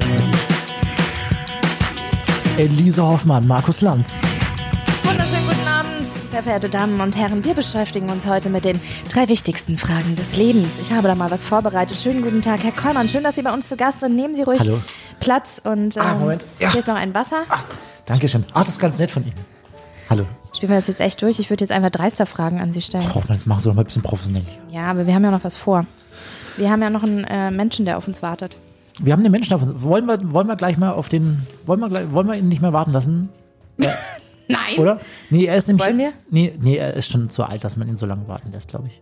Elise 2.57 3.03
Hoffmann, 3.03 3.47
Markus 3.47 3.81
Lanz. 3.81 4.21
Abend, 5.17 5.44
sehr 6.35 6.43
verehrte 6.43 6.67
Damen 6.67 6.99
und 6.99 7.15
Herren. 7.15 7.45
Wir 7.45 7.53
beschäftigen 7.53 8.09
uns 8.09 8.27
heute 8.27 8.49
mit 8.49 8.65
den 8.65 8.81
drei 9.07 9.29
wichtigsten 9.29 9.77
Fragen 9.77 10.17
des 10.17 10.35
Lebens. 10.35 10.79
Ich 10.81 10.91
habe 10.91 11.07
da 11.07 11.15
mal 11.15 11.31
was 11.31 11.45
vorbereitet. 11.45 11.95
Schönen 11.95 12.23
guten 12.23 12.41
Tag, 12.41 12.61
Herr 12.61 12.73
Kollmann. 12.73 13.07
Schön, 13.07 13.23
dass 13.23 13.35
Sie 13.35 13.41
bei 13.41 13.53
uns 13.53 13.69
zu 13.69 13.77
Gast 13.77 14.01
sind. 14.01 14.17
Nehmen 14.17 14.35
Sie 14.35 14.41
ruhig 14.43 14.59
Hallo. 14.59 14.81
Platz 15.21 15.61
und 15.63 15.95
ähm, 15.95 16.03
Ah, 16.03 16.15
Moment. 16.15 16.45
Ja. 16.59 16.71
hier 16.71 16.79
ist 16.79 16.89
noch 16.89 16.95
ein 16.95 17.13
Wasser. 17.13 17.43
Dankeschön. 18.05 18.43
Ah, 18.51 18.59
das 18.65 18.71
ist 18.73 18.79
ganz 18.79 18.99
nett 18.99 19.11
von 19.11 19.23
Ihnen. 19.23 19.37
Hallo. 20.09 20.25
Spielen 20.53 20.71
wir 20.73 20.75
das 20.75 20.87
jetzt 20.87 20.99
echt 20.99 21.21
durch? 21.21 21.39
Ich 21.39 21.49
würde 21.49 21.63
jetzt 21.63 21.71
einfach 21.71 21.89
dreister 21.89 22.25
Fragen 22.25 22.59
an 22.59 22.73
Sie 22.73 22.81
stellen. 22.81 23.15
Hoffmann, 23.15 23.37
jetzt 23.37 23.47
machen 23.47 23.61
Sie 23.61 23.69
doch 23.69 23.75
mal 23.75 23.83
ein 23.83 23.85
bisschen 23.85 24.01
professionell. 24.01 24.43
Ja, 24.71 24.91
aber 24.91 25.07
wir 25.07 25.15
haben 25.15 25.23
ja 25.23 25.31
noch 25.31 25.45
was 25.45 25.55
vor. 25.55 25.85
Wir 26.57 26.69
haben 26.69 26.81
ja 26.81 26.89
noch 26.89 27.03
einen 27.03 27.23
äh, 27.23 27.49
Menschen, 27.49 27.85
der 27.85 27.97
auf 27.97 28.09
uns 28.09 28.21
wartet. 28.21 28.57
Wir 29.01 29.13
haben 29.13 29.23
den 29.23 29.31
Menschen 29.31 29.53
auf 29.53 29.61
Wollen 29.63 30.05
wir, 30.05 30.19
wollen 30.33 30.47
wir 30.47 30.57
gleich 30.57 30.77
mal 30.77 30.91
auf 30.91 31.07
den. 31.07 31.47
Wollen 31.65 31.79
wir, 31.79 32.11
wollen 32.11 32.27
wir 32.27 32.35
ihn 32.35 32.49
nicht 32.49 32.61
mehr 32.61 32.73
warten 32.73 32.91
lassen? 32.91 33.29
Nein! 34.47 34.77
Oder? 34.77 34.99
Nee, 35.29 35.45
er 35.45 35.55
ist 35.55 35.67
nämlich. 35.67 35.85
Wollen 35.85 35.97
wir? 35.97 36.13
Nee, 36.29 36.53
nee, 36.61 36.77
er 36.77 36.93
ist 36.93 37.11
schon 37.11 37.29
zu 37.29 37.43
alt, 37.43 37.63
dass 37.63 37.77
man 37.77 37.87
ihn 37.87 37.97
so 37.97 38.05
lange 38.05 38.27
warten 38.27 38.51
lässt, 38.51 38.69
glaube 38.69 38.87
ich. 38.87 39.01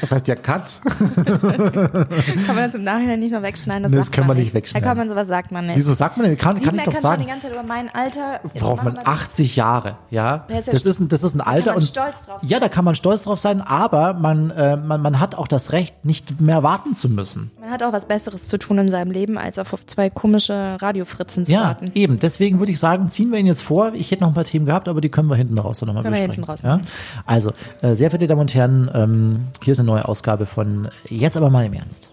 Das 0.00 0.12
heißt 0.12 0.28
ja 0.28 0.34
Cut. 0.36 0.80
Kann 0.84 2.54
man 2.54 2.56
das 2.56 2.74
im 2.74 2.84
Nachhinein 2.84 3.18
nicht 3.20 3.32
noch 3.32 3.42
wegschneiden? 3.42 3.90
Nee, 3.90 3.96
das 3.96 4.10
kann 4.10 4.26
man 4.26 4.36
nicht 4.36 4.54
wegschneiden. 4.54 4.86
Kollmann, 4.86 5.08
sowas 5.08 5.28
sagt 5.28 5.52
man 5.52 5.66
nicht. 5.66 5.76
Wieso 5.76 5.94
sagt 5.94 6.16
man 6.16 6.26
denn? 6.26 6.36
Kann, 6.36 6.60
kann 6.60 6.62
ich 6.62 6.64
doch 6.64 6.72
meckern 6.72 6.92
schon 6.92 7.00
die 7.00 7.06
sagen. 7.06 7.26
ganze 7.26 7.46
Zeit 7.48 7.52
über 7.52 7.62
mein 7.62 7.88
Alter. 7.94 8.40
Braucht 8.54 8.84
man 8.84 8.94
Machen 8.94 9.06
wir- 9.06 9.08
80 9.12 9.56
Jahre, 9.56 9.96
ja? 10.10 10.44
Der 10.48 10.60
ist 10.60 10.66
ja 10.66 10.72
das, 10.72 10.82
st- 10.84 10.88
ist 10.90 11.00
ein, 11.00 11.08
das 11.08 11.22
ist 11.22 11.34
ein 11.34 11.40
Alter. 11.40 11.72
kann 11.72 11.74
man 11.74 11.82
und 11.82 11.88
stolz 11.88 12.26
drauf 12.26 12.40
sein. 12.40 12.50
Ja, 12.50 12.60
da 12.60 12.68
kann 12.68 12.84
man 12.84 12.94
stolz 12.94 13.22
drauf 13.24 13.38
sein, 13.38 13.60
aber 13.62 14.14
man, 14.14 14.50
äh, 14.50 14.76
man, 14.76 15.00
man 15.02 15.18
hat 15.20 15.34
auch 15.34 15.48
das 15.48 15.72
Recht, 15.72 16.04
nicht 16.04 16.40
mehr 16.40 16.62
warten 16.62 16.94
zu 16.94 17.08
müssen. 17.08 17.50
Man 17.60 17.70
hat 17.70 17.82
auch 17.82 17.92
was 17.92 18.06
Besseres 18.06 18.48
zu 18.48 18.58
tun 18.58 18.78
in 18.78 18.88
seinem 18.88 19.10
Leben, 19.10 19.38
als 19.38 19.58
auf 19.58 19.74
zwei 19.86 20.10
komische 20.10 20.76
Radiofritzen 20.80 21.46
zu 21.46 21.52
Ja, 21.52 21.62
warten. 21.62 21.90
eben. 21.94 22.18
Deswegen 22.18 22.58
würde 22.58 22.72
ich 22.72 22.78
sagen, 22.78 23.08
ziehen 23.08 23.30
wir 23.32 23.38
ihn 23.38 23.46
jetzt 23.46 23.62
vor. 23.62 23.92
Ich 23.94 24.10
hätte 24.10 24.22
noch 24.22 24.28
ein 24.28 24.34
paar 24.34 24.44
Themen 24.44 24.66
gehabt, 24.66 24.88
aber 24.88 25.00
die 25.00 25.08
können 25.08 25.28
wir 25.28 25.36
hinten 25.36 25.58
raus 25.58 25.69
dann 25.78 25.94
nochmal 25.94 26.10
besprechen. 26.10 26.44
raus 26.44 26.62
ja? 26.62 26.80
Also, 27.24 27.52
äh, 27.82 27.94
sehr 27.94 28.10
verehrte 28.10 28.26
Damen 28.26 28.40
und 28.40 28.54
Herren, 28.54 28.90
ähm, 28.92 29.46
hier 29.62 29.72
ist 29.72 29.78
eine 29.78 29.86
neue 29.86 30.08
Ausgabe 30.08 30.46
von 30.46 30.88
Jetzt 31.08 31.36
aber 31.36 31.50
mal 31.50 31.64
im 31.64 31.72
Ernst. 31.72 32.10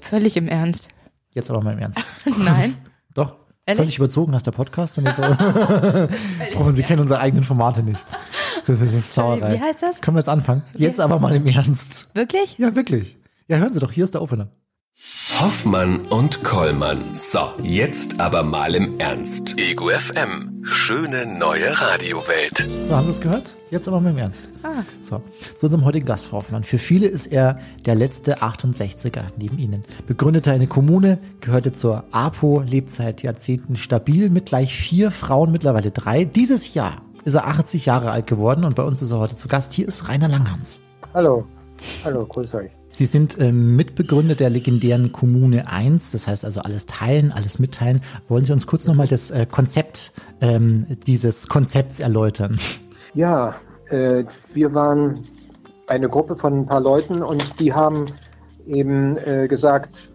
Völlig 0.00 0.36
im 0.36 0.48
Ernst. 0.48 0.88
Jetzt 1.30 1.50
aber 1.50 1.60
mal 1.62 1.72
im 1.72 1.80
Ernst. 1.80 2.00
Nein. 2.44 2.76
Doch. 3.14 3.36
Ehrlich? 3.66 3.78
Völlig 3.80 3.96
überzogen 3.96 4.34
hast 4.34 4.46
der 4.46 4.52
Podcast 4.52 4.98
und 4.98 5.06
jetzt. 5.06 5.20
Brauchen 6.54 6.74
Sie 6.74 6.82
kennen 6.82 7.00
unsere 7.00 7.20
eigenen 7.20 7.44
Formate 7.44 7.82
nicht. 7.82 8.04
Das 8.66 8.80
ist 8.80 8.92
eine 8.92 9.00
Sauerei. 9.00 9.54
Wie 9.54 9.60
heißt 9.60 9.82
das? 9.82 10.00
Können 10.00 10.16
wir 10.16 10.20
jetzt 10.20 10.28
anfangen? 10.28 10.62
Jetzt 10.74 11.00
aber 11.00 11.18
mal 11.18 11.34
im 11.34 11.46
Ernst. 11.46 12.08
Wirklich? 12.14 12.58
Ja, 12.58 12.74
wirklich. 12.74 13.18
Ja, 13.48 13.58
hören 13.58 13.72
Sie 13.72 13.80
doch, 13.80 13.92
hier 13.92 14.04
ist 14.04 14.14
der 14.14 14.22
Opener. 14.22 14.48
Hoffmann 15.40 16.06
und 16.06 16.42
Kollmann. 16.44 17.14
So, 17.14 17.40
jetzt 17.62 18.20
aber 18.20 18.44
mal 18.44 18.74
im 18.74 18.98
Ernst. 18.98 19.58
Ego 19.58 19.90
FM. 19.90 20.60
Schöne 20.62 21.26
neue 21.26 21.68
Radiowelt. 21.80 22.66
So, 22.86 22.94
haben 22.94 23.04
Sie 23.04 23.10
es 23.10 23.20
gehört? 23.20 23.56
Jetzt 23.70 23.86
aber 23.88 24.00
mal 24.00 24.10
im 24.10 24.18
Ernst. 24.18 24.48
Ah. 24.62 24.82
So, 25.02 25.22
zu 25.56 25.66
unserem 25.66 25.84
heutigen 25.84 26.06
Gast, 26.06 26.28
Frau 26.28 26.38
Hoffmann. 26.38 26.64
Für 26.64 26.78
viele 26.78 27.08
ist 27.08 27.26
er 27.26 27.58
der 27.84 27.94
letzte 27.94 28.42
68er 28.42 29.22
neben 29.36 29.58
Ihnen. 29.58 29.84
Begründete 30.06 30.50
eine 30.50 30.66
Kommune, 30.66 31.18
gehörte 31.40 31.72
zur 31.72 32.04
APO, 32.12 32.60
lebt 32.60 32.90
seit 32.90 33.22
Jahrzehnten 33.22 33.76
stabil 33.76 34.30
mit 34.30 34.46
gleich 34.46 34.74
vier 34.74 35.10
Frauen, 35.10 35.52
mittlerweile 35.52 35.90
drei. 35.90 36.24
Dieses 36.24 36.72
Jahr 36.72 37.02
ist 37.24 37.34
er 37.34 37.46
80 37.46 37.84
Jahre 37.84 38.12
alt 38.12 38.26
geworden 38.26 38.64
und 38.64 38.76
bei 38.76 38.82
uns 38.82 39.02
ist 39.02 39.10
er 39.10 39.18
heute 39.18 39.36
zu 39.36 39.48
Gast. 39.48 39.72
Hier 39.72 39.88
ist 39.88 40.08
Rainer 40.08 40.28
Langhans. 40.28 40.80
Hallo. 41.12 41.44
Hallo, 42.04 42.24
grüß 42.24 42.54
euch. 42.54 42.70
Sie 42.94 43.06
sind 43.06 43.36
ähm, 43.40 43.74
Mitbegründer 43.74 44.36
der 44.36 44.50
legendären 44.50 45.10
Kommune 45.10 45.66
1, 45.66 46.12
das 46.12 46.28
heißt 46.28 46.44
also 46.44 46.60
alles 46.60 46.86
teilen, 46.86 47.32
alles 47.32 47.58
mitteilen. 47.58 48.00
Wollen 48.28 48.44
Sie 48.44 48.52
uns 48.52 48.68
kurz 48.68 48.86
nochmal 48.86 49.08
das 49.08 49.32
äh, 49.32 49.46
Konzept 49.50 50.12
ähm, 50.40 50.86
dieses 51.04 51.48
Konzepts 51.48 51.98
erläutern? 51.98 52.56
Ja, 53.14 53.56
äh, 53.90 54.22
wir 54.52 54.74
waren 54.74 55.18
eine 55.88 56.08
Gruppe 56.08 56.36
von 56.36 56.60
ein 56.60 56.66
paar 56.66 56.80
Leuten 56.80 57.20
und 57.24 57.58
die 57.58 57.72
haben 57.72 58.04
eben 58.64 59.16
äh, 59.16 59.48
gesagt, 59.48 60.10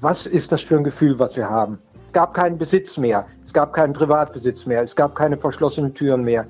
was 0.00 0.26
ist 0.26 0.52
das 0.52 0.62
für 0.62 0.78
ein 0.78 0.84
Gefühl, 0.84 1.18
was 1.18 1.36
wir 1.36 1.50
haben? 1.50 1.78
Es 2.06 2.14
gab 2.14 2.32
keinen 2.32 2.56
Besitz 2.56 2.96
mehr, 2.96 3.26
es 3.44 3.52
gab 3.52 3.74
keinen 3.74 3.92
Privatbesitz 3.92 4.64
mehr, 4.64 4.82
es 4.82 4.96
gab 4.96 5.14
keine 5.14 5.36
verschlossenen 5.36 5.92
Türen 5.92 6.24
mehr. 6.24 6.46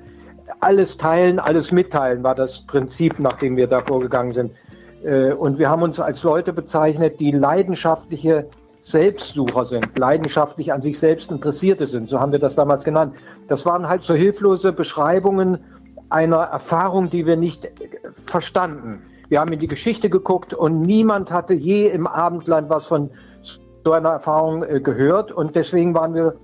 Alles 0.61 0.95
teilen, 0.95 1.39
alles 1.39 1.73
mitteilen 1.73 2.23
war 2.23 2.35
das 2.35 2.59
Prinzip, 2.59 3.19
nach 3.19 3.33
dem 3.33 3.57
wir 3.57 3.67
da 3.67 3.81
vorgegangen 3.81 4.31
sind. 4.31 4.51
Äh, 5.03 5.33
Und 5.33 5.59
wir 5.59 5.69
haben 5.69 5.81
uns 5.83 5.99
als 5.99 6.23
Leute 6.23 6.53
bezeichnet, 6.53 7.19
die 7.19 7.31
leidenschaftliche 7.31 8.45
Selbstsucher 8.79 9.65
sind, 9.65 9.97
leidenschaftlich 9.97 10.73
an 10.73 10.81
sich 10.81 10.99
selbst 10.99 11.31
Interessierte 11.31 11.87
sind. 11.87 12.09
So 12.09 12.19
haben 12.19 12.31
wir 12.33 12.39
das 12.39 12.55
damals 12.55 12.83
genannt. 12.83 13.15
Das 13.47 13.65
waren 13.65 13.87
halt 13.87 14.03
so 14.03 14.13
hilflose 14.13 14.73
Beschreibungen 14.73 15.59
einer 16.09 16.37
Erfahrung, 16.37 17.09
die 17.09 17.25
wir 17.25 17.37
nicht 17.37 17.71
verstanden. 18.25 19.01
Wir 19.29 19.39
haben 19.39 19.53
in 19.53 19.59
die 19.59 19.67
Geschichte 19.67 20.09
geguckt 20.09 20.53
und 20.53 20.81
niemand 20.81 21.31
hatte 21.31 21.53
je 21.53 21.87
im 21.87 22.07
Abendland 22.07 22.69
was 22.69 22.85
von 22.85 23.09
so 23.85 23.93
einer 23.93 24.09
Erfahrung 24.09 24.63
äh, 24.63 24.79
gehört. 24.79 25.31
Und 25.31 25.55
deswegen 25.55 25.93
waren 25.93 26.13
wir 26.13 26.35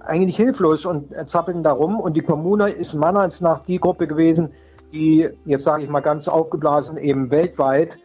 eigentlich 0.00 0.36
hilflos 0.36 0.86
und 0.86 1.12
äh, 1.12 1.26
zappeln 1.26 1.62
darum. 1.62 1.98
Und 1.98 2.16
die 2.16 2.22
Kommune 2.22 2.70
ist 2.70 2.94
meiner 2.94 3.20
Ansicht 3.20 3.42
nach 3.42 3.64
die 3.64 3.78
Gruppe 3.78 4.06
gewesen, 4.06 4.50
die, 4.92 5.28
jetzt 5.44 5.64
sage 5.64 5.82
ich 5.82 5.90
mal 5.90 6.00
ganz 6.00 6.28
aufgeblasen, 6.28 6.96
eben 6.96 7.30
weltweit 7.30 7.98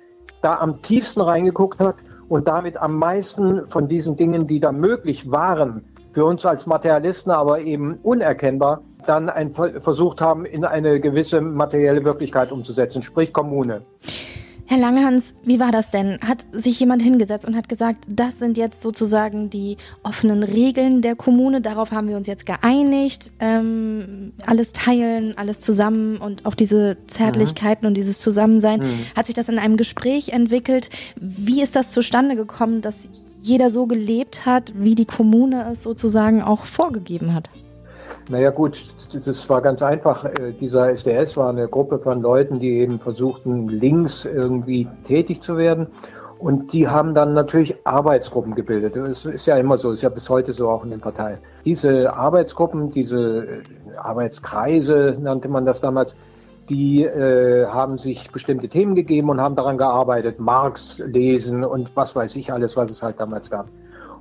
da 0.44 0.60
am 0.60 0.82
tiefsten 0.82 1.22
reingeguckt 1.22 1.80
hat 1.80 1.96
und 2.30 2.48
damit 2.48 2.78
am 2.78 2.98
meisten 2.98 3.68
von 3.68 3.88
diesen 3.88 4.16
Dingen, 4.18 4.48
die 4.48 4.60
da 4.60 4.72
möglich 4.72 5.32
waren, 5.32 5.84
für 6.14 6.26
uns 6.26 6.46
als 6.46 6.66
Materialisten 6.68 7.32
aber 7.32 7.62
eben 7.62 7.96
unerkennbar, 8.04 8.82
dann 9.06 9.30
ein, 9.30 9.52
versucht 9.52 10.22
haben, 10.22 10.46
in 10.46 10.64
eine 10.64 11.00
gewisse 11.00 11.42
materielle 11.42 12.04
Wirklichkeit 12.04 12.52
umzusetzen, 12.52 13.04
sprich 13.04 13.34
Kommune. 13.34 13.82
Herr 14.66 14.78
Langehans, 14.78 15.34
wie 15.44 15.60
war 15.60 15.72
das 15.72 15.92
denn? 15.92 16.20
Hat 16.26 16.46
sich 16.52 16.80
jemand 16.80 17.02
hingesetzt 17.02 17.46
und 17.46 17.56
hat 17.56 17.68
gesagt, 17.68 18.06
das 18.08 18.40
sind 18.40 18.58
jetzt 18.58 18.82
sozusagen 18.82 19.50
die 19.50 19.78
offenen 20.04 20.42
Regeln 20.42 21.02
der 21.02 21.16
Kommune, 21.16 21.62
darauf 21.62 21.92
haben 21.92 22.08
wir 22.08 22.16
uns 22.16 22.28
jetzt 22.28 22.46
geeinigt, 22.46 23.34
ähm, 23.40 24.32
alles 24.46 24.72
teilen, 24.72 25.38
alles 25.38 25.60
zusammen 25.60 26.18
und 26.18 26.46
auch 26.46 26.56
diese 26.56 26.98
Zärtlichkeiten 27.08 27.86
mhm. 27.86 27.90
und 27.90 27.94
dieses 27.96 28.20
Zusammensein. 28.20 28.80
Mhm. 28.80 29.00
Hat 29.16 29.26
sich 29.26 29.36
das 29.36 29.50
in 29.50 29.60
einem 29.60 29.76
Gespräch 29.76 30.30
entwickelt? 30.30 30.90
Wie 31.20 31.62
ist 31.62 31.76
das 31.76 31.92
zustande 31.92 32.36
gekommen, 32.36 32.82
dass 32.82 33.10
jeder 33.42 33.70
so 33.70 33.86
gelebt 33.88 34.46
hat, 34.46 34.74
wie 34.76 34.96
die 34.96 35.06
Kommune 35.06 35.70
es 35.72 35.84
sozusagen 35.84 36.42
auch 36.42 36.66
vorgegeben 36.66 37.34
hat? 37.34 37.50
Naja 38.30 38.52
gut, 38.52 38.82
das 39.14 39.50
war 39.50 39.62
ganz 39.62 39.82
einfach. 39.82 40.26
Äh, 40.26 40.54
dieser 40.60 40.90
SDS 40.92 41.36
war 41.36 41.50
eine 41.50 41.68
Gruppe 41.68 42.00
von 42.00 42.22
Leuten, 42.22 42.60
die 42.60 42.80
eben 42.80 43.00
versuchten, 43.00 43.68
links 43.68 44.26
irgendwie 44.26 44.88
tätig 45.04 45.42
zu 45.42 45.58
werden. 45.58 45.88
Und 46.40 46.74
die 46.74 46.88
haben 46.88 47.14
dann 47.14 47.34
natürlich 47.34 47.76
Arbeitsgruppen 47.86 48.56
gebildet. 48.56 48.96
Das 48.96 49.26
ist 49.26 49.46
ja 49.46 49.58
immer 49.58 49.78
so, 49.78 49.92
ist 49.92 50.04
ja 50.04 50.10
bis 50.10 50.30
heute 50.30 50.52
so 50.52 50.70
auch 50.70 50.84
in 50.84 50.90
den 50.90 51.00
Parteien. 51.00 51.38
Diese 51.64 52.14
Arbeitsgruppen, 52.14 52.92
diese 52.92 53.46
äh, 53.46 53.98
Arbeitskreise 53.98 55.18
nannte 55.20 55.48
man 55.48 55.66
das 55.66 55.80
damals, 55.80 56.16
die 56.70 57.04
äh, 57.04 57.66
haben 57.68 57.98
sich 57.98 58.32
bestimmte 58.32 58.70
Themen 58.70 58.96
gegeben 58.96 59.30
und 59.30 59.42
haben 59.42 59.56
daran 59.56 59.78
gearbeitet, 59.78 60.40
Marx 60.40 61.00
lesen 61.00 61.64
und 61.64 61.96
was 61.96 62.16
weiß 62.16 62.36
ich 62.36 62.52
alles, 62.52 62.78
was 62.78 62.90
es 62.90 63.04
halt 63.04 63.20
damals 63.20 63.50
gab. 63.50 63.68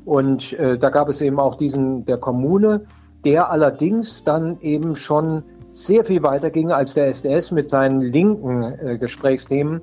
Und 0.04 0.52
äh, 0.54 0.78
da 0.78 0.90
gab 0.90 1.08
es 1.08 1.20
eben 1.20 1.38
auch 1.38 1.54
diesen 1.54 2.04
der 2.04 2.18
Kommune, 2.18 2.82
der 3.24 3.50
allerdings 3.50 4.24
dann 4.24 4.58
eben 4.60 4.96
schon 4.96 5.42
sehr 5.72 6.04
viel 6.04 6.22
weiter 6.22 6.50
ging 6.50 6.70
als 6.70 6.94
der 6.94 7.08
SDS 7.08 7.50
mit 7.50 7.70
seinen 7.70 8.00
linken 8.00 8.62
äh, 8.62 8.98
Gesprächsthemen, 8.98 9.80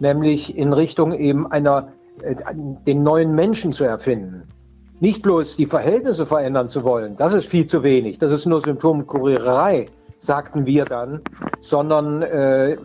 nämlich 0.00 0.56
in 0.56 0.72
Richtung 0.72 1.12
eben 1.12 1.50
einer, 1.50 1.92
äh, 2.22 2.34
den 2.86 3.02
neuen 3.02 3.34
Menschen 3.34 3.72
zu 3.72 3.84
erfinden. 3.84 4.42
Nicht 5.00 5.22
bloß 5.22 5.56
die 5.56 5.66
Verhältnisse 5.66 6.26
verändern 6.26 6.68
zu 6.68 6.82
wollen, 6.82 7.14
das 7.14 7.32
ist 7.34 7.46
viel 7.46 7.68
zu 7.68 7.84
wenig, 7.84 8.18
das 8.18 8.32
ist 8.32 8.46
nur 8.46 8.60
Symptomkuriererei, 8.60 9.86
sagten 10.18 10.66
wir 10.66 10.84
dann, 10.84 11.20
sondern 11.60 12.22
äh, 12.22 12.76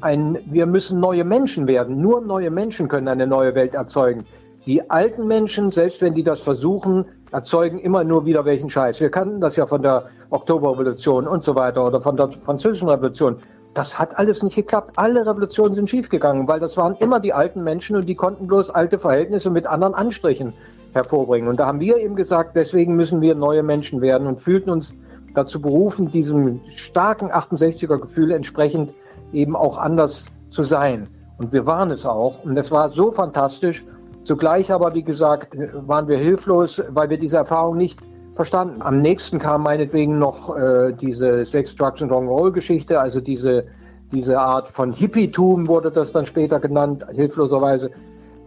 ein, 0.00 0.38
wir 0.46 0.66
müssen 0.66 1.00
neue 1.00 1.24
Menschen 1.24 1.66
werden. 1.66 2.00
Nur 2.00 2.20
neue 2.20 2.50
Menschen 2.50 2.88
können 2.88 3.08
eine 3.08 3.26
neue 3.26 3.54
Welt 3.54 3.74
erzeugen. 3.74 4.24
Die 4.66 4.90
alten 4.90 5.26
Menschen, 5.26 5.70
selbst 5.70 6.00
wenn 6.02 6.14
die 6.14 6.22
das 6.22 6.40
versuchen, 6.40 7.06
erzeugen 7.32 7.78
immer 7.78 8.04
nur 8.04 8.24
wieder 8.24 8.44
welchen 8.44 8.70
Scheiß. 8.70 9.00
Wir 9.00 9.10
kannten 9.10 9.40
das 9.40 9.56
ja 9.56 9.66
von 9.66 9.82
der 9.82 10.06
Oktoberrevolution 10.30 11.26
und 11.26 11.44
so 11.44 11.54
weiter 11.54 11.86
oder 11.86 12.00
von 12.00 12.16
der 12.16 12.30
französischen 12.30 12.88
Revolution. 12.88 13.36
Das 13.74 13.98
hat 13.98 14.18
alles 14.18 14.42
nicht 14.42 14.56
geklappt. 14.56 14.92
Alle 14.96 15.26
Revolutionen 15.26 15.74
sind 15.74 15.90
schiefgegangen, 15.90 16.48
weil 16.48 16.58
das 16.58 16.76
waren 16.76 16.94
immer 16.96 17.20
die 17.20 17.32
alten 17.32 17.62
Menschen 17.62 17.96
und 17.96 18.06
die 18.06 18.14
konnten 18.14 18.46
bloß 18.46 18.70
alte 18.70 18.98
Verhältnisse 18.98 19.50
mit 19.50 19.66
anderen 19.66 19.94
Anstrichen 19.94 20.52
hervorbringen. 20.94 21.48
Und 21.48 21.60
da 21.60 21.66
haben 21.66 21.80
wir 21.80 21.98
eben 21.98 22.16
gesagt, 22.16 22.56
deswegen 22.56 22.96
müssen 22.96 23.20
wir 23.20 23.34
neue 23.34 23.62
Menschen 23.62 24.00
werden 24.00 24.26
und 24.26 24.40
fühlten 24.40 24.70
uns 24.70 24.94
dazu 25.34 25.60
berufen, 25.60 26.10
diesem 26.10 26.60
starken 26.74 27.30
68er 27.30 27.98
Gefühl 27.98 28.32
entsprechend 28.32 28.94
eben 29.32 29.54
auch 29.54 29.78
anders 29.78 30.26
zu 30.48 30.62
sein. 30.62 31.08
Und 31.36 31.52
wir 31.52 31.66
waren 31.66 31.90
es 31.90 32.04
auch. 32.04 32.44
Und 32.44 32.56
es 32.56 32.72
war 32.72 32.88
so 32.88 33.12
fantastisch. 33.12 33.84
Zugleich 34.28 34.70
aber, 34.70 34.94
wie 34.94 35.02
gesagt, 35.02 35.56
waren 35.56 36.06
wir 36.06 36.18
hilflos, 36.18 36.82
weil 36.90 37.08
wir 37.08 37.16
diese 37.16 37.38
Erfahrung 37.38 37.78
nicht 37.78 37.98
verstanden. 38.34 38.82
Am 38.82 39.00
nächsten 39.00 39.38
kam 39.38 39.62
meinetwegen 39.62 40.18
noch 40.18 40.54
äh, 40.54 40.92
diese 40.92 41.46
Sex, 41.46 41.74
Drugs 41.74 42.02
and 42.02 42.12
Rock'n'Roll 42.12 42.52
Geschichte, 42.52 43.00
also 43.00 43.22
diese, 43.22 43.64
diese 44.12 44.38
Art 44.38 44.68
von 44.68 44.92
Hippietum 44.92 45.66
wurde 45.66 45.90
das 45.90 46.12
dann 46.12 46.26
später 46.26 46.60
genannt, 46.60 47.06
hilfloserweise. 47.10 47.90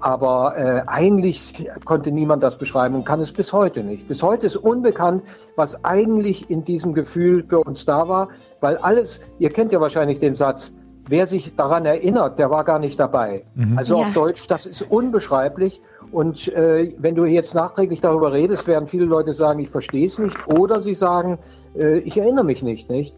Aber 0.01 0.55
äh, 0.55 0.83
eigentlich 0.85 1.67
konnte 1.83 2.11
niemand 2.11 2.43
das 2.43 2.59
beschreiben 2.59 2.93
und 2.93 3.03
kann 3.03 3.19
es 3.19 3.31
bis 3.31 3.51
heute 3.51 3.81
nicht. 3.81 4.07
Bis 4.07 4.21
heute 4.21 4.45
ist 4.45 4.57
unbekannt, 4.57 5.23
was 5.55 5.83
eigentlich 5.83 6.47
in 6.51 6.63
diesem 6.63 6.93
Gefühl 6.93 7.43
für 7.47 7.57
uns 7.61 7.85
da 7.85 8.07
war, 8.07 8.27
weil 8.59 8.77
alles, 8.77 9.19
ihr 9.39 9.49
kennt 9.49 9.71
ja 9.71 9.81
wahrscheinlich 9.81 10.19
den 10.19 10.35
Satz, 10.35 10.75
wer 11.07 11.27
sich 11.27 11.55
daran 11.55 11.85
erinnert, 11.85 12.39
der 12.39 12.49
war 12.49 12.63
gar 12.63 12.79
nicht 12.79 12.99
dabei. 12.99 13.43
Mhm. 13.55 13.77
Also 13.77 13.97
ja. 13.97 14.05
auf 14.05 14.13
Deutsch, 14.13 14.47
das 14.47 14.65
ist 14.65 14.81
unbeschreiblich. 14.81 15.81
Und 16.11 16.47
äh, 16.49 16.93
wenn 16.97 17.15
du 17.15 17.25
jetzt 17.25 17.55
nachträglich 17.55 18.01
darüber 18.01 18.33
redest, 18.33 18.67
werden 18.67 18.87
viele 18.87 19.05
Leute 19.05 19.33
sagen, 19.33 19.59
ich 19.59 19.69
verstehe 19.69 20.07
es 20.07 20.19
nicht. 20.19 20.35
Oder 20.47 20.81
sie 20.81 20.95
sagen, 20.95 21.39
äh, 21.75 21.99
ich 21.99 22.17
erinnere 22.17 22.43
mich 22.43 22.63
nicht, 22.63 22.89
nicht? 22.89 23.15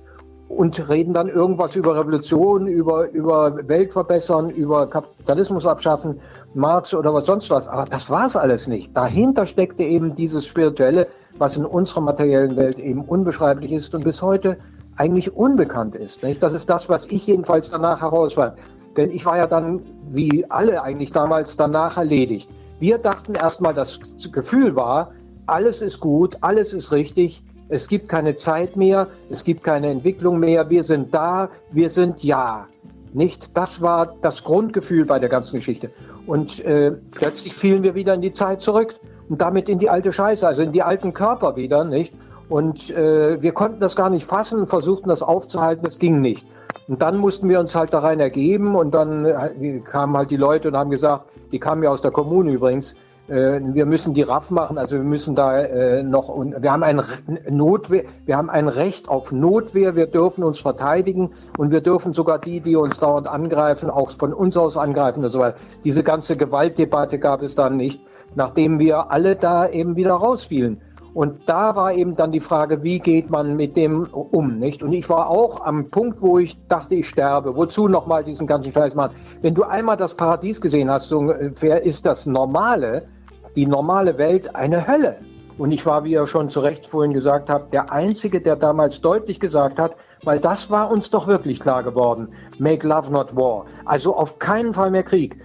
Und 0.47 0.87
reden 0.87 1.13
dann 1.13 1.29
irgendwas 1.29 1.75
über 1.75 1.97
Revolution, 1.97 2.67
über, 2.67 3.09
über 3.09 3.67
Welt 3.67 3.93
verbessern, 3.93 4.51
über 4.51 4.87
Kapitalismus 4.87 5.65
abschaffen, 5.65 6.19
Marx 6.53 6.93
oder 6.93 7.11
was 7.13 7.25
sonst 7.25 7.49
was. 7.49 7.67
Aber 7.67 7.85
das 7.85 8.11
war 8.11 8.27
es 8.27 8.35
alles 8.35 8.67
nicht. 8.67 8.95
Dahinter 8.95 9.47
steckte 9.47 9.81
eben 9.81 10.13
dieses 10.13 10.45
Spirituelle, 10.45 11.07
was 11.39 11.57
in 11.57 11.65
unserer 11.65 12.01
materiellen 12.01 12.55
Welt 12.55 12.77
eben 12.77 13.01
unbeschreiblich 13.01 13.71
ist 13.71 13.95
und 13.95 14.03
bis 14.03 14.21
heute 14.21 14.57
eigentlich 14.97 15.35
unbekannt 15.35 15.95
ist. 15.95 16.23
Nicht? 16.23 16.41
Das 16.43 16.53
ist 16.53 16.69
das, 16.69 16.89
was 16.89 17.05
ich 17.07 17.27
jedenfalls 17.27 17.69
danach 17.69 18.01
herausfand. 18.01 18.57
Denn 18.95 19.11
ich 19.11 19.25
war 19.25 19.37
ja 19.37 19.47
dann, 19.47 19.81
wie 20.09 20.45
alle 20.49 20.83
eigentlich 20.83 21.11
damals, 21.11 21.57
danach 21.57 21.97
erledigt. 21.97 22.49
Wir 22.79 22.97
dachten 22.97 23.35
erstmal, 23.35 23.73
das 23.73 23.99
Gefühl 24.31 24.75
war, 24.75 25.11
alles 25.45 25.81
ist 25.81 25.99
gut, 25.99 26.37
alles 26.41 26.73
ist 26.73 26.91
richtig, 26.91 27.43
es 27.69 27.87
gibt 27.87 28.09
keine 28.09 28.35
Zeit 28.35 28.75
mehr, 28.75 29.07
es 29.29 29.43
gibt 29.43 29.63
keine 29.63 29.89
Entwicklung 29.89 30.39
mehr, 30.39 30.69
wir 30.69 30.83
sind 30.83 31.13
da, 31.13 31.49
wir 31.71 31.89
sind 31.89 32.23
ja. 32.23 32.67
Nicht? 33.13 33.55
Das 33.57 33.81
war 33.81 34.15
das 34.21 34.43
Grundgefühl 34.43 35.05
bei 35.05 35.19
der 35.19 35.29
ganzen 35.29 35.57
Geschichte. 35.57 35.91
Und 36.25 36.59
äh, 36.65 36.91
plötzlich 37.11 37.53
fielen 37.53 37.83
wir 37.83 37.95
wieder 37.95 38.13
in 38.13 38.21
die 38.21 38.31
Zeit 38.31 38.61
zurück 38.61 38.95
und 39.29 39.41
damit 39.41 39.69
in 39.69 39.79
die 39.79 39.89
alte 39.89 40.11
Scheiße, 40.11 40.45
also 40.45 40.63
in 40.63 40.71
die 40.71 40.83
alten 40.83 41.13
Körper 41.13 41.55
wieder, 41.55 41.83
nicht? 41.83 42.13
Und 42.49 42.91
äh, 42.91 43.41
wir 43.41 43.51
konnten 43.53 43.79
das 43.79 43.95
gar 43.95 44.09
nicht 44.09 44.25
fassen, 44.25 44.67
versuchten 44.67 45.09
das 45.09 45.21
aufzuhalten, 45.21 45.83
das 45.83 45.99
ging 45.99 46.19
nicht. 46.19 46.45
Und 46.87 47.01
dann 47.01 47.17
mussten 47.17 47.47
wir 47.49 47.59
uns 47.59 47.75
halt 47.75 47.93
da 47.93 47.99
rein 47.99 48.19
ergeben 48.19 48.75
und 48.75 48.93
dann 48.93 49.25
äh, 49.25 49.79
kamen 49.79 50.17
halt 50.17 50.31
die 50.31 50.37
Leute 50.37 50.67
und 50.67 50.77
haben 50.77 50.89
gesagt, 50.89 51.25
die 51.51 51.59
kamen 51.59 51.83
ja 51.83 51.89
aus 51.89 52.01
der 52.01 52.11
Kommune 52.11 52.51
übrigens, 52.51 52.95
äh, 53.29 53.59
wir 53.61 53.85
müssen 53.85 54.13
die 54.13 54.23
RAF 54.23 54.49
machen, 54.49 54.77
also 54.77 54.97
wir 54.97 55.03
müssen 55.03 55.33
da 55.33 55.61
äh, 55.61 56.03
noch, 56.03 56.27
und 56.27 56.61
wir 56.61 56.71
haben 56.71 56.83
ein 56.83 57.01
Notwehr, 57.49 58.03
wir 58.25 58.35
haben 58.35 58.49
ein 58.49 58.67
Recht 58.67 59.07
auf 59.07 59.31
Notwehr, 59.31 59.95
wir 59.95 60.07
dürfen 60.07 60.43
uns 60.43 60.59
verteidigen 60.59 61.31
und 61.57 61.71
wir 61.71 61.81
dürfen 61.81 62.13
sogar 62.13 62.39
die, 62.39 62.59
die 62.59 62.75
uns 62.75 62.99
dauernd 62.99 63.27
angreifen, 63.27 63.89
auch 63.89 64.11
von 64.11 64.33
uns 64.33 64.57
aus 64.57 64.75
angreifen 64.75 65.23
und 65.23 65.29
so 65.29 65.39
weiter. 65.39 65.57
Diese 65.85 66.03
ganze 66.03 66.35
Gewaltdebatte 66.35 67.17
gab 67.17 67.41
es 67.41 67.55
dann 67.55 67.77
nicht, 67.77 68.01
nachdem 68.35 68.79
wir 68.79 69.09
alle 69.09 69.37
da 69.37 69.69
eben 69.69 69.95
wieder 69.95 70.15
rausfielen. 70.15 70.81
Und 71.13 71.47
da 71.47 71.75
war 71.75 71.93
eben 71.93 72.15
dann 72.15 72.31
die 72.31 72.39
Frage, 72.39 72.81
wie 72.81 72.99
geht 72.99 73.29
man 73.29 73.55
mit 73.55 73.75
dem 73.75 74.05
um, 74.05 74.57
nicht? 74.57 74.81
Und 74.81 74.93
ich 74.93 75.09
war 75.09 75.29
auch 75.29 75.61
am 75.63 75.89
Punkt, 75.89 76.21
wo 76.21 76.39
ich 76.39 76.57
dachte, 76.67 76.95
ich 76.95 77.07
sterbe. 77.07 77.55
Wozu 77.55 77.87
nochmal 77.87 78.23
diesen 78.23 78.47
ganzen 78.47 78.73
Scheiß 78.73 78.95
machen? 78.95 79.15
Wenn 79.41 79.53
du 79.53 79.63
einmal 79.63 79.97
das 79.97 80.15
Paradies 80.15 80.59
gesehen 80.59 80.89
hast, 80.89 81.09
so 81.09 81.19
ungefähr 81.19 81.83
ist 81.83 82.05
das 82.05 82.25
Normale, 82.25 83.07
die 83.55 83.67
normale 83.67 84.17
Welt 84.17 84.55
eine 84.55 84.87
Hölle. 84.87 85.17
Und 85.59 85.71
ich 85.71 85.85
war, 85.85 86.03
wie 86.03 86.13
ihr 86.13 86.25
schon 86.25 86.49
zu 86.49 86.61
Recht 86.61 86.87
vorhin 86.87 87.13
gesagt 87.13 87.49
habt, 87.49 87.71
der 87.73 87.91
Einzige, 87.91 88.41
der 88.41 88.55
damals 88.55 89.01
deutlich 89.01 89.39
gesagt 89.39 89.77
hat, 89.77 89.95
weil 90.23 90.39
das 90.39 90.71
war 90.71 90.89
uns 90.89 91.11
doch 91.11 91.27
wirklich 91.27 91.59
klar 91.59 91.83
geworden, 91.83 92.29
make 92.57 92.87
love 92.87 93.11
not 93.11 93.35
war. 93.35 93.65
Also 93.85 94.15
auf 94.15 94.39
keinen 94.39 94.73
Fall 94.73 94.89
mehr 94.89 95.03
Krieg. 95.03 95.37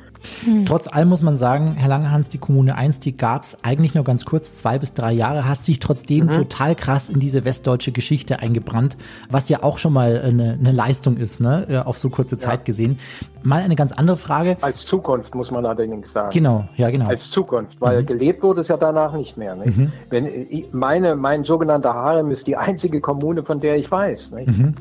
Hm. 0.45 0.67
Trotz 0.67 0.89
allem 0.89 1.09
muss 1.09 1.23
man 1.23 1.37
sagen, 1.37 1.75
Herr 1.77 1.89
Langehans, 1.89 2.29
die 2.29 2.39
Kommune 2.39 2.75
1, 2.75 3.01
die 3.01 3.17
gab 3.17 3.43
es 3.43 3.59
eigentlich 3.63 3.95
nur 3.95 4.05
ganz 4.05 4.25
kurz, 4.25 4.55
zwei 4.55 4.79
bis 4.79 4.95
drei 4.95 5.13
Jahre, 5.13 5.49
hat 5.49 5.63
sich 5.63 5.81
trotzdem 5.81 6.27
mhm. 6.27 6.33
total 6.33 6.75
krass 6.75 7.11
in 7.11 7.21
diese 7.21 7.45
westdeutsche 7.45 7.93
Geschichte 7.93 8.41
eingebrannt, 8.41 8.97
was 9.31 9.49
ja 9.49 9.63
auch 9.63 9.79
schon 9.79 9.93
mal 9.93 10.21
eine, 10.21 10.59
eine 10.59 10.73
Leistung 10.73 11.17
ist, 11.17 11.41
ne, 11.41 11.67
äh, 11.69 11.79
auf 11.79 11.99
so 11.99 12.11
kurze 12.11 12.37
Zeit 12.37 12.61
ja. 12.61 12.65
gesehen. 12.65 12.99
Mal 13.43 13.63
eine 13.63 13.77
ganz 13.77 13.93
andere 13.93 14.17
Frage. 14.17 14.57
Als 14.61 14.85
Zukunft 14.85 15.35
muss 15.35 15.51
man 15.51 15.65
allerdings 15.65 16.13
sagen. 16.13 16.31
Genau, 16.33 16.69
ja, 16.77 16.91
genau. 16.91 17.07
Als 17.07 17.31
Zukunft, 17.31 17.81
weil 17.81 18.03
mhm. 18.03 18.07
gelebt 18.07 18.43
wurde 18.43 18.61
es 18.61 18.69
ja 18.69 18.77
danach 18.77 19.15
nicht 19.15 19.37
mehr. 19.37 19.55
Nicht? 19.55 19.77
Mhm. 19.77 19.93
Wenn 20.11 20.27
ich, 20.27 20.73
meine, 20.73 21.15
mein 21.15 21.45
sogenannter 21.45 21.95
Harem 21.95 22.31
ist 22.31 22.47
die 22.47 22.57
einzige 22.57 23.01
Kommune, 23.01 23.45
von 23.45 23.61
der 23.61 23.77
ich 23.77 23.91
weiß. 23.91 24.33
Nicht? 24.33 24.49
Mhm. 24.49 24.75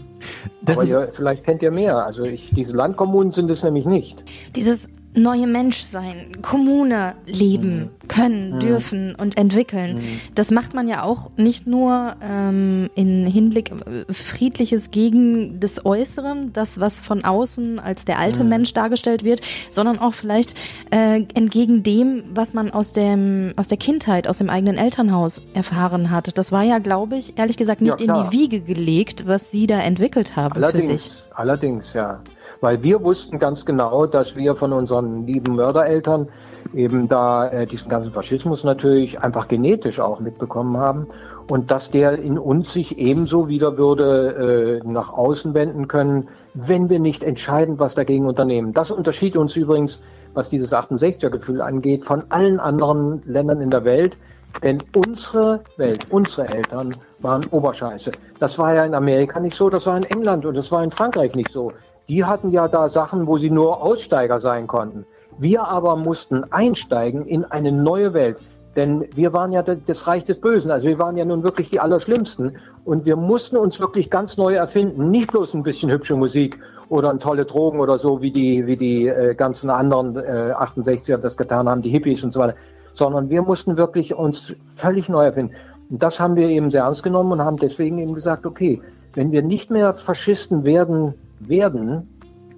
Aber 0.68 0.84
ihr, 0.84 1.10
vielleicht 1.14 1.44
kennt 1.44 1.62
ihr 1.62 1.72
mehr. 1.72 2.06
Also 2.06 2.24
ich, 2.24 2.52
diese 2.54 2.74
Landkommunen 2.74 3.32
sind 3.32 3.50
es 3.50 3.64
nämlich 3.64 3.86
nicht. 3.86 4.24
Dieses 4.56 4.90
neue 5.14 5.48
Mensch 5.48 5.82
sein, 5.82 6.42
Kommune 6.42 7.16
leben 7.26 7.80
mhm. 7.80 8.08
können, 8.08 8.52
mhm. 8.54 8.60
dürfen 8.60 9.16
und 9.16 9.38
entwickeln. 9.38 9.96
Mhm. 9.96 10.20
Das 10.36 10.52
macht 10.52 10.74
man 10.74 10.88
ja 10.88 11.04
auch 11.04 11.32
nicht 11.38 11.68
nur 11.68 12.16
ähm, 12.22 12.90
in 12.96 13.26
Hinblick 13.26 13.72
äh, 13.72 14.12
friedliches 14.14 14.92
gegen 14.92 15.60
des 15.60 15.86
Äußeren, 15.86 16.54
das 16.54 16.80
was 16.80 17.00
von 17.00 17.24
außen 17.26 17.80
als 17.80 18.06
der 18.06 18.20
alte 18.20 18.44
mhm. 18.44 18.50
Mensch 18.50 18.74
dargestellt 18.74 19.24
wird, 19.24 19.42
sondern 19.72 20.00
auch 20.00 20.14
vielleicht 20.14 20.56
äh, 20.92 21.24
entgegen 21.34 21.84
dem, 21.84 22.24
was 22.34 22.54
man 22.54 22.72
aus 22.72 22.94
dem 22.94 23.54
aus 23.56 23.68
der 23.68 23.78
Kindheit, 23.78 24.28
aus 24.28 24.38
dem 24.38 24.50
eigenen 24.50 24.78
Elternhaus 24.78 25.42
erfahren 25.54 26.12
hat. 26.12 26.38
Das 26.38 26.52
war 26.52 26.64
ja, 26.64 26.80
glaube 26.80 27.18
ich, 27.18 27.38
ehrlich 27.38 27.58
gesagt 27.58 27.82
nicht 27.82 28.00
ja, 28.00 28.06
in 28.06 28.26
die 28.26 28.32
Wiege 28.38 28.62
gelegt, 28.62 29.28
was 29.28 29.52
Sie 29.52 29.68
da 29.68 29.80
entwickelt 29.80 30.36
haben 30.36 30.56
allerdings, 30.56 30.86
für 30.86 30.98
sich. 30.98 31.16
Allerdings, 31.34 31.94
ja. 31.94 32.22
Weil 32.62 32.84
wir 32.84 33.04
wussten 33.04 33.40
ganz 33.40 33.66
genau, 33.66 34.06
dass 34.06 34.36
wir 34.36 34.56
von 34.56 34.74
unseren 34.74 35.26
lieben 35.26 35.56
Mördereltern 35.56 36.30
eben 36.74 37.08
da 37.08 37.48
äh, 37.48 37.66
diesen 37.66 37.90
ganzen 37.90 38.12
Faschismus 38.12 38.64
natürlich 38.64 39.22
einfach 39.22 39.48
genetisch 39.48 40.00
auch 40.00 40.20
mitbekommen 40.20 40.78
haben 40.78 41.08
und 41.48 41.72
dass 41.72 41.92
der 41.92 42.20
in 42.20 42.38
uns 42.38 42.74
sich 42.74 42.98
ebenso 42.98 43.48
wieder 43.48 43.78
würde 43.78 44.82
äh, 44.84 44.88
nach 44.88 45.14
außen 45.14 45.54
wenden 45.54 45.88
können, 45.88 46.28
wenn 46.54 46.90
wir 46.90 47.00
nicht 47.00 47.24
entscheidend 47.24 47.80
was 47.80 47.96
dagegen 47.96 48.26
unternehmen. 48.26 48.74
Das 48.74 48.92
unterschied 48.92 49.38
uns 49.38 49.56
übrigens, 49.56 50.02
was 50.34 50.50
dieses 50.50 50.74
68er-Gefühl 50.74 51.62
angeht, 51.62 52.06
von 52.06 52.24
allen 52.30 52.60
anderen 52.60 53.22
Ländern 53.26 53.62
in 53.62 53.70
der 53.70 53.86
Welt. 53.86 54.18
Denn 54.64 54.80
unsere 54.96 55.62
Welt, 55.78 56.08
unsere 56.10 56.48
Eltern 56.48 56.92
waren 57.20 57.46
Oberscheiße. 57.52 58.12
Das 58.40 58.58
war 58.58 58.74
ja 58.74 58.86
in 58.86 58.96
Amerika 58.96 59.40
nicht 59.40 59.56
so, 59.56 59.70
das 59.70 59.86
war 59.86 59.98
in 59.98 60.04
England 60.04 60.46
und 60.46 60.56
das 60.56 60.72
war 60.72 60.84
in 60.84 60.90
Frankreich 60.90 61.36
nicht 61.36 61.52
so. 61.52 61.74
Die 62.10 62.24
hatten 62.24 62.52
ja 62.52 62.68
da 62.68 62.90
Sachen, 62.90 63.28
wo 63.28 63.38
sie 63.38 63.50
nur 63.50 63.84
Aussteiger 63.84 64.40
sein 64.40 64.68
konnten. 64.68 65.06
Wir 65.38 65.68
aber 65.68 65.96
mussten 65.98 66.46
einsteigen 66.52 67.26
in 67.26 67.44
eine 67.46 67.72
neue 67.72 68.14
Welt. 68.14 68.38
Denn 68.78 69.06
wir 69.16 69.34
waren 69.34 69.52
ja 69.52 69.64
das 69.64 70.06
Reich 70.06 70.24
des 70.24 70.40
Bösen, 70.40 70.70
also 70.70 70.88
wir 70.88 71.00
waren 71.00 71.18
ja 71.18 71.26
nun 71.26 71.42
wirklich 71.42 71.72
die 71.72 71.80
Allerschlimmsten. 71.80 72.58
Und 72.86 73.06
wir 73.06 73.16
mussten 73.16 73.58
uns 73.58 73.80
wirklich 73.80 74.10
ganz 74.10 74.38
neu 74.38 74.54
erfinden. 74.54 75.10
Nicht 75.10 75.32
bloß 75.32 75.56
ein 75.56 75.64
bisschen 75.64 75.90
hübsche 75.90 76.16
Musik 76.16 76.60
oder 76.88 77.18
tolle 77.20 77.46
Drogen 77.46 77.80
oder 77.80 77.98
so, 77.98 78.22
wie 78.22 78.32
die, 78.32 78.68
wie 78.68 78.78
die 78.78 79.08
äh, 79.08 79.34
ganzen 79.36 79.70
anderen 79.70 80.16
äh, 80.16 80.54
68er 80.56 81.18
das 81.18 81.36
getan 81.38 81.68
haben, 81.68 81.82
die 81.82 81.90
Hippies 81.90 82.24
und 82.24 82.32
so 82.32 82.40
weiter. 82.40 82.56
Sondern 82.94 83.30
wir 83.30 83.42
mussten 83.42 83.78
wirklich 83.78 84.14
uns 84.14 84.54
völlig 84.76 85.10
neu 85.10 85.26
erfinden. 85.26 85.56
Und 85.90 86.04
das 86.04 86.20
haben 86.20 86.36
wir 86.36 86.48
eben 86.48 86.72
sehr 86.72 86.84
ernst 86.84 87.04
genommen 87.04 87.32
und 87.32 87.42
haben 87.42 87.58
deswegen 87.58 87.98
eben 87.98 88.14
gesagt, 88.14 88.46
okay, 88.46 88.82
wenn 89.14 89.32
wir 89.32 89.42
nicht 89.42 89.72
mehr 89.72 89.96
Faschisten 89.96 90.64
werden, 90.64 91.16
werden, 91.40 92.08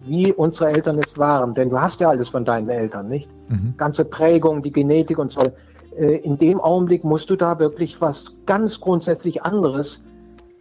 wie 0.05 0.31
unsere 0.33 0.69
Eltern 0.69 0.99
es 0.99 1.17
waren, 1.17 1.53
denn 1.53 1.69
du 1.69 1.79
hast 1.79 1.99
ja 1.99 2.09
alles 2.09 2.29
von 2.29 2.45
deinen 2.45 2.69
Eltern, 2.69 3.09
nicht? 3.09 3.29
Mhm. 3.49 3.73
Ganze 3.77 4.05
Prägung, 4.05 4.61
die 4.61 4.71
Genetik 4.71 5.19
und 5.19 5.31
so 5.31 5.51
äh, 5.97 6.17
in 6.17 6.37
dem 6.37 6.59
Augenblick 6.61 7.03
musst 7.03 7.29
du 7.29 7.35
da 7.35 7.59
wirklich 7.59 7.99
was 8.01 8.35
ganz 8.45 8.79
grundsätzlich 8.79 9.43
anderes 9.43 10.03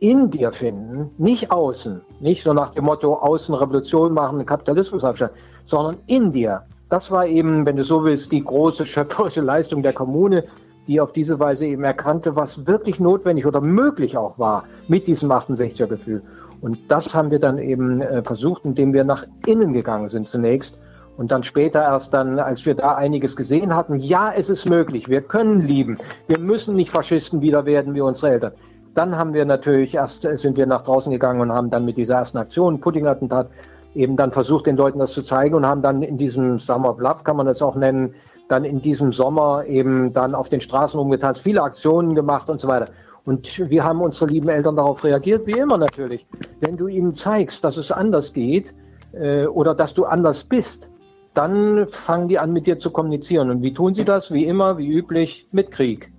in 0.00 0.30
dir 0.30 0.52
finden, 0.52 1.10
nicht 1.18 1.50
außen, 1.50 2.00
nicht 2.20 2.42
so 2.42 2.52
nach 2.52 2.72
dem 2.72 2.84
Motto 2.84 3.14
außen 3.14 3.54
Revolution 3.54 4.12
machen, 4.12 4.44
Kapitalismus 4.46 5.04
abstellen, 5.04 5.32
sondern 5.64 5.96
in 6.06 6.32
dir. 6.32 6.62
Das 6.88 7.10
war 7.10 7.26
eben, 7.26 7.66
wenn 7.66 7.76
du 7.76 7.84
so 7.84 8.04
willst, 8.04 8.32
die 8.32 8.42
große 8.42 8.87
schöpferische 8.87 9.40
Leistung 9.40 9.82
der 9.82 9.92
Kommune, 9.92 10.44
die 10.87 11.00
auf 11.00 11.12
diese 11.12 11.38
Weise 11.38 11.66
eben 11.66 11.84
erkannte, 11.84 12.34
was 12.34 12.66
wirklich 12.66 12.98
notwendig 12.98 13.44
oder 13.44 13.60
möglich 13.60 14.16
auch 14.16 14.38
war 14.38 14.64
mit 14.87 15.06
diesem 15.06 15.30
68er 15.30 15.87
Gefühl. 15.87 16.22
Und 16.60 16.90
das 16.90 17.14
haben 17.14 17.30
wir 17.30 17.38
dann 17.38 17.58
eben 17.58 18.00
äh, 18.00 18.22
versucht, 18.22 18.64
indem 18.64 18.92
wir 18.92 19.04
nach 19.04 19.24
innen 19.46 19.72
gegangen 19.72 20.08
sind 20.08 20.26
zunächst 20.28 20.78
und 21.16 21.30
dann 21.30 21.42
später 21.42 21.82
erst 21.82 22.14
dann, 22.14 22.38
als 22.38 22.64
wir 22.64 22.74
da 22.74 22.94
einiges 22.94 23.36
gesehen 23.36 23.74
hatten, 23.74 23.96
ja, 23.96 24.32
es 24.32 24.48
ist 24.48 24.66
möglich, 24.66 25.08
wir 25.08 25.20
können 25.20 25.60
lieben, 25.60 25.98
wir 26.28 26.38
müssen 26.38 26.76
nicht 26.76 26.90
Faschisten 26.90 27.40
wieder 27.40 27.64
werden 27.64 27.94
wie 27.94 28.00
unsere 28.00 28.32
Eltern. 28.32 28.52
Dann 28.94 29.16
haben 29.16 29.34
wir 29.34 29.44
natürlich 29.44 29.94
erst, 29.94 30.22
sind 30.22 30.56
wir 30.56 30.66
nach 30.66 30.82
draußen 30.82 31.12
gegangen 31.12 31.40
und 31.40 31.52
haben 31.52 31.70
dann 31.70 31.84
mit 31.84 31.96
dieser 31.96 32.16
ersten 32.16 32.38
Aktion, 32.38 32.80
Pudding-Attentat, 32.80 33.48
eben 33.94 34.16
dann 34.16 34.32
versucht, 34.32 34.66
den 34.66 34.76
Leuten 34.76 34.98
das 34.98 35.12
zu 35.12 35.22
zeigen 35.22 35.54
und 35.54 35.66
haben 35.66 35.82
dann 35.82 36.02
in 36.02 36.18
diesem 36.18 36.58
Summer 36.58 36.96
Love, 36.98 37.24
kann 37.24 37.36
man 37.36 37.46
das 37.46 37.62
auch 37.62 37.74
nennen, 37.74 38.14
dann 38.48 38.64
in 38.64 38.80
diesem 38.80 39.12
Sommer 39.12 39.64
eben 39.66 40.12
dann 40.12 40.34
auf 40.34 40.48
den 40.48 40.60
Straßen 40.60 40.98
umgetanzt, 40.98 41.42
viele 41.42 41.62
Aktionen 41.62 42.14
gemacht 42.14 42.48
und 42.48 42.60
so 42.60 42.68
weiter. 42.68 42.88
Und 43.28 43.68
wir 43.68 43.85
haben 43.85 44.00
unsere 44.00 44.30
lieben 44.30 44.49
Eltern 44.49 44.76
darauf 44.76 45.04
reagiert, 45.04 45.47
wie 45.47 45.58
immer 45.58 45.76
natürlich. 45.76 46.26
Wenn 46.61 46.78
du 46.78 46.88
ihnen 46.88 47.12
zeigst, 47.12 47.62
dass 47.62 47.76
es 47.76 47.92
anders 47.92 48.32
geht 48.32 48.73
äh, 49.12 49.44
oder 49.44 49.75
dass 49.75 49.92
du 49.92 50.06
anders 50.06 50.44
bist, 50.44 50.90
dann 51.35 51.87
fangen 51.88 52.28
die 52.28 52.38
an, 52.38 52.54
mit 52.54 52.66
dir 52.66 52.78
zu 52.78 52.90
kommunizieren. 52.90 53.50
Und 53.50 53.61
wie 53.61 53.75
tun 53.75 53.94
sie 53.94 54.06
das? 54.06 54.32
Wie 54.32 54.47
immer, 54.47 54.78
wie 54.78 54.88
üblich, 54.88 55.47
mit 55.52 55.73
Krieg. 55.73 56.11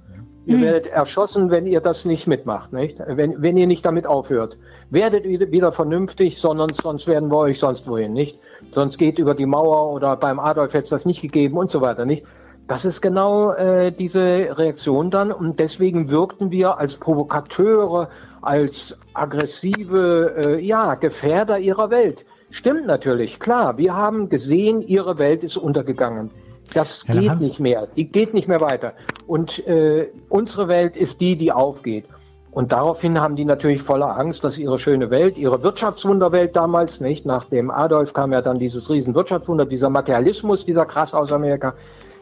Ihr 0.46 0.58
hm. 0.58 0.62
werdet 0.62 0.86
erschossen, 0.86 1.50
wenn 1.50 1.66
ihr 1.66 1.82
das 1.82 2.06
nicht 2.06 2.28
mitmacht, 2.28 2.74
nicht? 2.74 3.02
Wenn, 3.08 3.42
wenn 3.42 3.58
ihr 3.58 3.66
nicht 3.66 3.84
damit 3.84 4.06
aufhört. 4.06 4.60
Werdet 4.92 5.24
wieder 5.26 5.72
vernünftig, 5.72 6.38
sondern 6.38 6.74
sonst 6.74 7.08
werden 7.08 7.32
wir 7.32 7.38
euch 7.38 7.58
sonst 7.58 7.88
wohin, 7.88 8.14
nicht? 8.14 8.38
Sonst 8.70 9.00
geht 9.00 9.18
über 9.18 9.34
die 9.34 9.48
Mauer 9.48 9.92
oder 9.94 10.16
beim 10.16 10.40
Adolf 10.40 10.74
hätte 10.74 10.84
es 10.84 10.90
das 10.90 11.08
nicht 11.08 11.24
gegeben 11.24 11.58
und 11.58 11.72
so 11.72 11.82
weiter, 11.82 12.06
nicht? 12.06 12.24
Das 12.70 12.86
ist 12.86 13.02
genau 13.02 13.52
äh, 13.54 13.92
diese 13.92 14.22
Reaktion 14.22 15.10
dann 15.10 15.32
und 15.32 15.60
deswegen 15.60 16.12
wirkten 16.12 16.52
wir 16.52 16.78
als 16.78 16.98
Provokateure, 16.98 18.10
als 18.44 18.96
aggressive, 19.16 20.36
äh, 20.38 20.64
ja, 20.64 20.94
Gefährder 20.94 21.58
ihrer 21.58 21.90
Welt. 21.90 22.28
Stimmt 22.52 22.86
natürlich, 22.86 23.40
klar. 23.40 23.80
Wir 23.80 23.96
haben 23.96 24.30
gesehen, 24.30 24.84
ihre 24.84 25.18
Welt 25.18 25.44
ist 25.44 25.58
untergegangen. 25.58 26.30
Das 26.72 27.06
Herr 27.08 27.20
geht 27.20 27.40
nicht 27.42 27.60
mehr. 27.60 27.88
Die 27.96 28.06
geht 28.06 28.36
nicht 28.36 28.48
mehr 28.48 28.62
weiter. 28.62 28.94
Und 29.26 29.66
äh, 29.68 30.12
unsere 30.30 30.68
Welt 30.68 30.96
ist 30.96 31.22
die, 31.22 31.38
die 31.38 31.52
aufgeht. 31.52 32.06
Und 32.52 32.72
daraufhin 32.72 33.20
haben 33.20 33.36
die 33.36 33.46
natürlich 33.46 33.82
voller 33.82 34.16
Angst, 34.16 34.44
dass 34.44 34.60
ihre 34.60 34.78
schöne 34.78 35.10
Welt, 35.10 35.40
ihre 35.40 35.64
Wirtschaftswunderwelt 35.64 36.56
damals, 36.56 37.02
nicht? 37.02 37.26
Nach 37.26 37.46
dem 37.46 37.72
Adolf 37.72 38.14
kam 38.14 38.32
ja 38.32 38.44
dann 38.44 38.60
dieses 38.60 38.92
Riesenwirtschaftswunder, 38.92 39.66
dieser 39.66 39.90
Materialismus, 39.90 40.66
dieser 40.66 40.86
krass 40.86 41.16
aus 41.16 41.32
Amerika. 41.32 41.74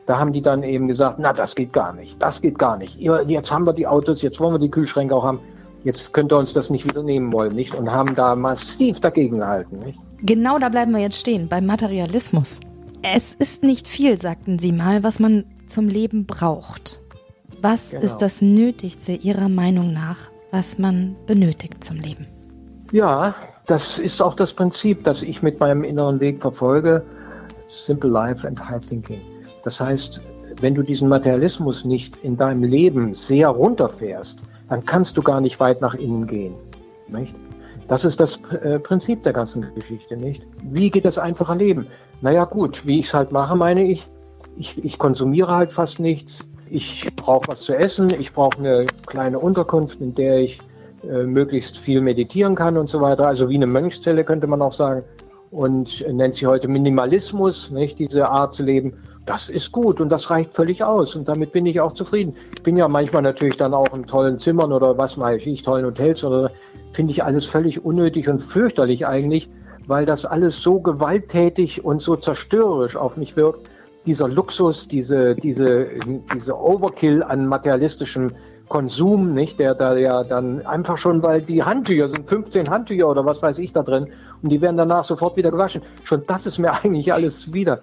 Da 0.07 0.17
haben 0.17 0.31
die 0.31 0.41
dann 0.41 0.63
eben 0.63 0.87
gesagt, 0.87 1.19
na, 1.19 1.33
das 1.33 1.53
geht 1.53 1.73
gar 1.73 1.93
nicht. 1.93 2.19
Das 2.21 2.41
geht 2.41 2.57
gar 2.57 2.77
nicht. 2.77 2.97
Jetzt 2.97 3.51
haben 3.51 3.65
wir 3.65 3.73
die 3.73 3.85
Autos, 3.85 4.21
jetzt 4.21 4.39
wollen 4.39 4.53
wir 4.53 4.59
die 4.59 4.71
Kühlschränke 4.71 5.13
auch 5.13 5.25
haben. 5.25 5.39
Jetzt 5.83 6.13
könnt 6.13 6.31
ihr 6.31 6.37
uns 6.37 6.53
das 6.53 6.69
nicht 6.69 6.85
wieder 6.85 7.03
nehmen 7.03 7.31
wollen, 7.33 7.53
nicht? 7.53 7.75
Und 7.75 7.91
haben 7.91 8.15
da 8.15 8.35
massiv 8.35 9.01
dagegen 9.01 9.39
gehalten, 9.39 9.79
nicht? 9.79 9.99
Genau 10.23 10.59
da 10.59 10.69
bleiben 10.69 10.93
wir 10.93 11.01
jetzt 11.01 11.19
stehen, 11.19 11.49
beim 11.49 11.65
Materialismus. 11.65 12.61
Es 13.03 13.33
ist 13.33 13.63
nicht 13.63 13.87
viel, 13.87 14.19
sagten 14.19 14.59
Sie 14.59 14.71
mal, 14.71 15.03
was 15.03 15.19
man 15.19 15.43
zum 15.67 15.89
Leben 15.89 16.25
braucht. 16.25 17.01
Was 17.61 17.91
genau. 17.91 18.03
ist 18.03 18.17
das 18.17 18.41
Nötigste 18.41 19.11
Ihrer 19.11 19.49
Meinung 19.49 19.91
nach, 19.91 20.17
was 20.51 20.79
man 20.79 21.17
benötigt 21.25 21.83
zum 21.83 21.97
Leben? 21.97 22.27
Ja, 22.93 23.35
das 23.65 23.99
ist 23.99 24.21
auch 24.21 24.35
das 24.35 24.53
Prinzip, 24.53 25.03
das 25.03 25.21
ich 25.21 25.43
mit 25.43 25.59
meinem 25.59 25.83
inneren 25.83 26.21
Weg 26.21 26.41
verfolge. 26.41 27.03
Simple 27.67 28.09
Life 28.09 28.47
and 28.47 28.69
High 28.69 28.85
Thinking. 28.87 29.19
Das 29.67 29.81
heißt, 29.81 30.21
wenn 30.61 30.75
du 30.75 30.81
diesen 30.81 31.09
Materialismus 31.09 31.83
nicht 31.83 32.15
in 32.23 32.37
deinem 32.37 32.63
Leben 32.63 33.13
sehr 33.13 33.49
runterfährst, 33.49 34.39
dann 34.69 34.85
kannst 34.85 35.17
du 35.17 35.21
gar 35.21 35.41
nicht 35.41 35.59
weit 35.59 35.81
nach 35.81 35.93
innen 35.93 36.25
gehen. 36.25 36.53
Nicht? 37.09 37.35
Das 37.89 38.05
ist 38.05 38.21
das 38.21 38.39
äh, 38.63 38.79
Prinzip 38.79 39.23
der 39.23 39.33
ganzen 39.33 39.65
Geschichte, 39.75 40.15
nicht? 40.15 40.41
Wie 40.63 40.89
geht 40.89 41.03
das 41.03 41.17
einfache 41.17 41.53
Leben? 41.53 41.85
Naja, 42.21 42.45
gut, 42.45 42.87
wie 42.87 43.01
ich 43.01 43.07
es 43.07 43.13
halt 43.13 43.33
mache, 43.33 43.57
meine 43.57 43.83
ich, 43.83 44.07
ich, 44.55 44.85
ich 44.85 44.97
konsumiere 44.99 45.51
halt 45.51 45.73
fast 45.73 45.99
nichts. 45.99 46.45
Ich 46.69 47.13
brauche 47.17 47.49
was 47.49 47.63
zu 47.63 47.75
essen, 47.75 48.09
ich 48.17 48.31
brauche 48.31 48.59
eine 48.59 48.85
kleine 49.05 49.37
Unterkunft, 49.37 49.99
in 49.99 50.15
der 50.15 50.39
ich 50.39 50.61
äh, 51.03 51.23
möglichst 51.23 51.77
viel 51.77 51.99
meditieren 51.99 52.55
kann 52.55 52.77
und 52.77 52.89
so 52.89 53.01
weiter. 53.01 53.27
Also 53.27 53.49
wie 53.49 53.55
eine 53.55 53.67
Mönchszelle 53.67 54.23
könnte 54.23 54.47
man 54.47 54.61
auch 54.61 54.71
sagen. 54.71 55.03
Und 55.51 56.03
äh, 56.03 56.13
nennt 56.13 56.35
sie 56.35 56.47
heute 56.47 56.69
Minimalismus, 56.69 57.69
nicht? 57.69 57.99
Diese 57.99 58.29
Art 58.29 58.55
zu 58.55 58.63
leben. 58.63 58.93
Das 59.27 59.49
ist 59.49 59.73
gut 59.73 59.99
und 59.99 60.07
das 60.07 60.29
reicht 60.29 60.53
völlig 60.53 60.85
aus 60.85 61.13
und 61.17 61.27
damit 61.27 61.51
bin 61.51 61.65
ich 61.65 61.81
auch 61.81 61.91
zufrieden. 61.91 62.33
Ich 62.55 62.63
bin 62.63 62.77
ja 62.77 62.87
manchmal 62.87 63.21
natürlich 63.21 63.57
dann 63.57 63.73
auch 63.73 63.93
in 63.93 64.07
tollen 64.07 64.39
Zimmern 64.39 64.71
oder 64.71 64.97
was 64.97 65.19
weiß 65.19 65.45
ich, 65.45 65.63
tollen 65.63 65.85
Hotels 65.85 66.23
oder 66.23 66.49
finde 66.93 67.11
ich 67.11 67.25
alles 67.25 67.45
völlig 67.45 67.83
unnötig 67.83 68.29
und 68.29 68.39
fürchterlich 68.39 69.05
eigentlich, 69.05 69.49
weil 69.85 70.05
das 70.05 70.25
alles 70.25 70.61
so 70.61 70.79
gewalttätig 70.79 71.83
und 71.83 72.01
so 72.01 72.15
zerstörerisch 72.15 72.95
auf 72.95 73.17
mich 73.17 73.35
wirkt. 73.35 73.67
Dieser 74.05 74.29
Luxus, 74.29 74.87
diese, 74.87 75.35
diese, 75.35 75.89
diese 76.33 76.57
Overkill 76.57 77.21
an 77.21 77.47
materialistischem 77.47 78.31
Konsum, 78.69 79.33
nicht, 79.33 79.59
der 79.59 79.75
da 79.75 79.97
ja 79.97 80.23
dann 80.23 80.65
einfach 80.65 80.97
schon, 80.97 81.21
weil 81.21 81.41
die 81.41 81.63
Handtücher 81.63 82.07
sind 82.07 82.29
15 82.29 82.69
Handtücher 82.69 83.09
oder 83.09 83.25
was 83.25 83.41
weiß 83.41 83.59
ich 83.59 83.73
da 83.73 83.83
drin 83.83 84.07
und 84.41 84.53
die 84.53 84.61
werden 84.61 84.77
danach 84.77 85.03
sofort 85.03 85.35
wieder 85.35 85.51
gewaschen. 85.51 85.81
Schon 86.05 86.23
das 86.27 86.45
ist 86.45 86.59
mir 86.59 86.71
eigentlich 86.83 87.11
alles 87.11 87.51
wieder 87.51 87.81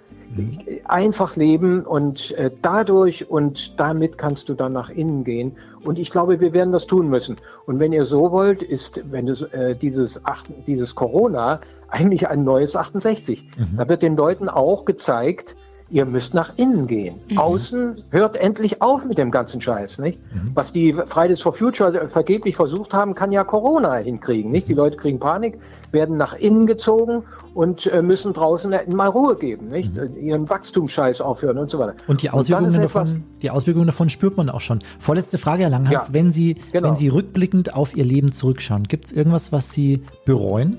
einfach 0.85 1.37
leben 1.37 1.85
und 1.85 2.33
äh, 2.33 2.51
dadurch 2.62 3.31
und 3.31 3.79
damit 3.79 4.18
kannst 4.18 4.49
du 4.49 4.55
dann 4.55 4.73
nach 4.73 4.90
innen 4.90 5.25
gehen. 5.25 5.57
Und 5.85 5.99
ich 5.99 6.11
glaube, 6.11 6.40
wir 6.40 6.53
werden 6.53 6.73
das 6.73 6.87
tun 6.87 7.09
müssen. 7.09 7.37
Und 7.66 7.79
wenn 7.79 7.92
ihr 7.92 8.05
so 8.05 8.31
wollt, 8.31 8.62
ist, 8.62 9.03
wenn 9.11 9.27
du 9.27 9.33
äh, 9.53 9.77
dieses, 9.77 10.25
acht, 10.25 10.47
dieses 10.66 10.94
Corona 10.94 11.61
eigentlich 11.88 12.29
ein 12.29 12.44
neues 12.44 12.75
68. 12.75 13.44
Mhm. 13.57 13.77
Da 13.77 13.88
wird 13.88 14.03
den 14.03 14.16
Leuten 14.16 14.49
auch 14.49 14.85
gezeigt, 14.85 15.57
ihr 15.90 16.07
müsst 16.07 16.35
nach 16.35 16.53
innen 16.57 16.87
gehen. 16.87 17.16
Mhm. 17.31 17.38
Außen 17.38 18.05
hört 18.11 18.37
endlich 18.37 18.81
auf 18.81 19.05
mit 19.05 19.18
dem 19.18 19.31
ganzen 19.31 19.61
Scheiß, 19.61 19.99
nicht? 19.99 20.20
Mhm. 20.33 20.51
Was 20.55 20.73
die 20.73 20.92
Fridays 20.92 21.42
for 21.42 21.53
Future 21.53 22.09
vergeblich 22.09 22.57
versucht 22.57 22.94
haben, 22.94 23.14
kann 23.14 23.33
ja 23.33 23.44
Corona 23.44 23.97
hinkriegen, 23.97 24.51
nicht? 24.51 24.68
Die 24.68 24.75
Leute 24.75 24.97
kriegen 24.97 25.20
Panik, 25.20 25.59
werden 25.92 26.16
nach 26.16 26.35
innen 26.35 26.66
gezogen 26.66 27.25
und 27.55 27.87
äh, 27.87 28.03
müssen 28.03 28.33
draußen 28.33 28.75
mal 28.88 29.09
Ruhe 29.09 29.37
geben, 29.37 29.68
nicht? 29.68 29.94
Mhm. 29.97 30.16
Ihren 30.16 30.49
Wachstumsscheiß 30.49 31.20
aufhören 31.20 31.59
und 31.59 31.70
so 31.70 31.79
weiter. 31.79 31.94
Und 32.07 32.23
die 32.23 32.31
Auswirkungen, 32.31 32.75
und 32.75 32.83
davon, 32.83 33.25
die 33.42 33.51
Auswirkungen 33.51 33.87
davon 33.87 34.09
spürt 34.09 34.37
man 34.37 34.49
auch 34.49 34.61
schon. 34.61 34.79
Vorletzte 34.99 35.38
Frage, 35.38 35.64
Herr 35.64 35.70
Langhans. 35.70 36.09
Ja, 36.09 36.14
wenn 36.14 36.33
Sie, 36.33 36.57
genau. 36.73 36.88
wenn 36.88 36.97
Sie 36.97 37.09
rückblickend 37.09 37.75
auf 37.75 37.94
Ihr 37.97 38.05
Leben 38.05 38.33
zurückschauen, 38.33 38.85
gibt 38.85 39.07
es 39.07 39.12
irgendwas, 39.12 39.53
was 39.53 39.70
Sie 39.70 40.03
bereuen? 40.25 40.79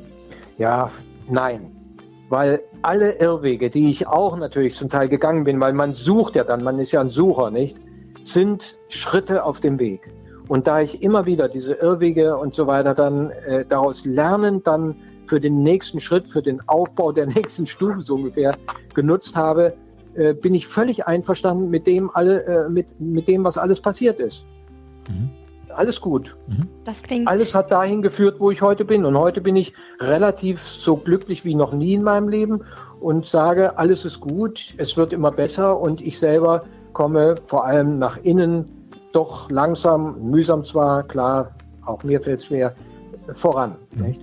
Ja, 0.57 0.89
nein. 1.29 1.74
Weil 2.29 2.61
alle 2.81 3.19
Irrwege, 3.19 3.69
die 3.69 3.89
ich 3.89 4.07
auch 4.07 4.38
natürlich 4.38 4.75
zum 4.75 4.89
Teil 4.89 5.09
gegangen 5.09 5.43
bin, 5.43 5.59
weil 5.59 5.73
man 5.73 5.93
sucht 5.93 6.35
ja 6.35 6.43
dann, 6.43 6.63
man 6.63 6.79
ist 6.79 6.91
ja 6.91 7.01
ein 7.01 7.09
Sucher, 7.09 7.51
nicht, 7.51 7.77
sind 8.23 8.77
Schritte 8.89 9.43
auf 9.43 9.59
dem 9.59 9.79
Weg. 9.79 10.11
Und 10.47 10.67
da 10.67 10.81
ich 10.81 11.01
immer 11.01 11.25
wieder 11.25 11.49
diese 11.49 11.73
Irrwege 11.73 12.38
und 12.38 12.53
so 12.53 12.67
weiter 12.67 12.93
dann 12.93 13.31
äh, 13.31 13.65
daraus 13.65 14.05
lernen, 14.05 14.61
dann 14.63 14.95
für 15.27 15.39
den 15.39 15.63
nächsten 15.63 15.99
Schritt, 15.99 16.27
für 16.27 16.41
den 16.41 16.61
Aufbau 16.67 17.11
der 17.11 17.25
nächsten 17.35 17.65
Stufe 17.67 18.01
so 18.01 18.15
ungefähr 18.15 18.55
genutzt 18.93 19.35
habe, 19.35 19.73
äh, 20.15 20.33
bin 20.33 20.53
ich 20.53 20.67
völlig 20.67 21.07
einverstanden 21.07 21.69
mit 21.69 21.88
dem 21.88 22.09
alle, 22.13 22.43
äh, 22.45 22.69
mit, 22.69 22.99
mit 22.99 23.27
dem, 23.27 23.43
was 23.43 23.57
alles 23.57 23.81
passiert 23.81 24.19
ist. 24.19 24.45
Mhm. 25.09 25.29
Alles 25.75 26.01
gut. 26.01 26.35
Das 26.83 27.03
klingt. 27.03 27.27
Alles 27.27 27.53
hat 27.53 27.71
dahin 27.71 28.01
geführt, 28.01 28.39
wo 28.39 28.51
ich 28.51 28.61
heute 28.61 28.85
bin. 28.85 29.05
Und 29.05 29.17
heute 29.17 29.41
bin 29.41 29.55
ich 29.55 29.73
relativ 29.99 30.59
so 30.61 30.95
glücklich 30.95 31.45
wie 31.45 31.55
noch 31.55 31.73
nie 31.73 31.93
in 31.93 32.03
meinem 32.03 32.29
Leben 32.29 32.61
und 32.99 33.25
sage, 33.25 33.77
alles 33.77 34.05
ist 34.05 34.19
gut, 34.19 34.73
es 34.77 34.97
wird 34.97 35.13
immer 35.13 35.31
besser 35.31 35.79
und 35.79 36.01
ich 36.01 36.19
selber 36.19 36.63
komme 36.93 37.35
vor 37.45 37.65
allem 37.65 37.99
nach 37.99 38.17
innen 38.23 38.89
doch 39.11 39.49
langsam, 39.51 40.29
mühsam 40.29 40.63
zwar, 40.63 41.03
klar, 41.03 41.51
auch 41.85 42.03
mir 42.03 42.21
fällt 42.21 42.39
es 42.39 42.45
schwer, 42.45 42.73
voran. 43.33 43.75
Nicht? 43.91 44.21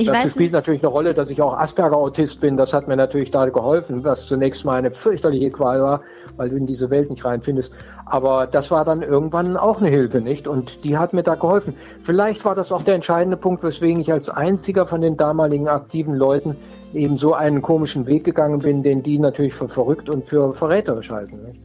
ich 0.00 0.06
Dazu 0.06 0.18
weiß 0.18 0.30
spielt 0.32 0.46
nicht. 0.46 0.52
natürlich 0.52 0.82
eine 0.82 0.88
Rolle, 0.88 1.14
dass 1.14 1.30
ich 1.30 1.42
auch 1.42 1.56
Asperger-Autist 1.56 2.40
bin. 2.40 2.56
Das 2.56 2.72
hat 2.72 2.88
mir 2.88 2.96
natürlich 2.96 3.30
da 3.30 3.46
geholfen, 3.46 4.02
was 4.02 4.26
zunächst 4.26 4.64
mal 4.64 4.76
eine 4.76 4.90
fürchterliche 4.90 5.50
Qual 5.50 5.82
war, 5.82 6.00
weil 6.36 6.48
du 6.50 6.56
in 6.56 6.66
diese 6.66 6.88
Welt 6.90 7.10
nicht 7.10 7.24
reinfindest. 7.24 7.74
Aber 8.10 8.48
das 8.48 8.72
war 8.72 8.84
dann 8.84 9.02
irgendwann 9.02 9.56
auch 9.56 9.80
eine 9.80 9.88
Hilfe, 9.88 10.20
nicht? 10.20 10.48
Und 10.48 10.82
die 10.82 10.98
hat 10.98 11.12
mir 11.12 11.22
da 11.22 11.36
geholfen. 11.36 11.76
Vielleicht 12.02 12.44
war 12.44 12.56
das 12.56 12.72
auch 12.72 12.82
der 12.82 12.96
entscheidende 12.96 13.36
Punkt, 13.36 13.62
weswegen 13.62 14.00
ich 14.00 14.10
als 14.10 14.28
einziger 14.28 14.88
von 14.88 15.00
den 15.00 15.16
damaligen 15.16 15.68
aktiven 15.68 16.16
Leuten 16.16 16.56
eben 16.92 17.16
so 17.16 17.34
einen 17.34 17.62
komischen 17.62 18.06
Weg 18.06 18.24
gegangen 18.24 18.58
bin, 18.58 18.82
den 18.82 19.04
die 19.04 19.20
natürlich 19.20 19.54
für 19.54 19.68
verrückt 19.68 20.08
und 20.08 20.26
für 20.26 20.54
verräterisch 20.54 21.10
halten. 21.10 21.40
Nicht? 21.46 21.60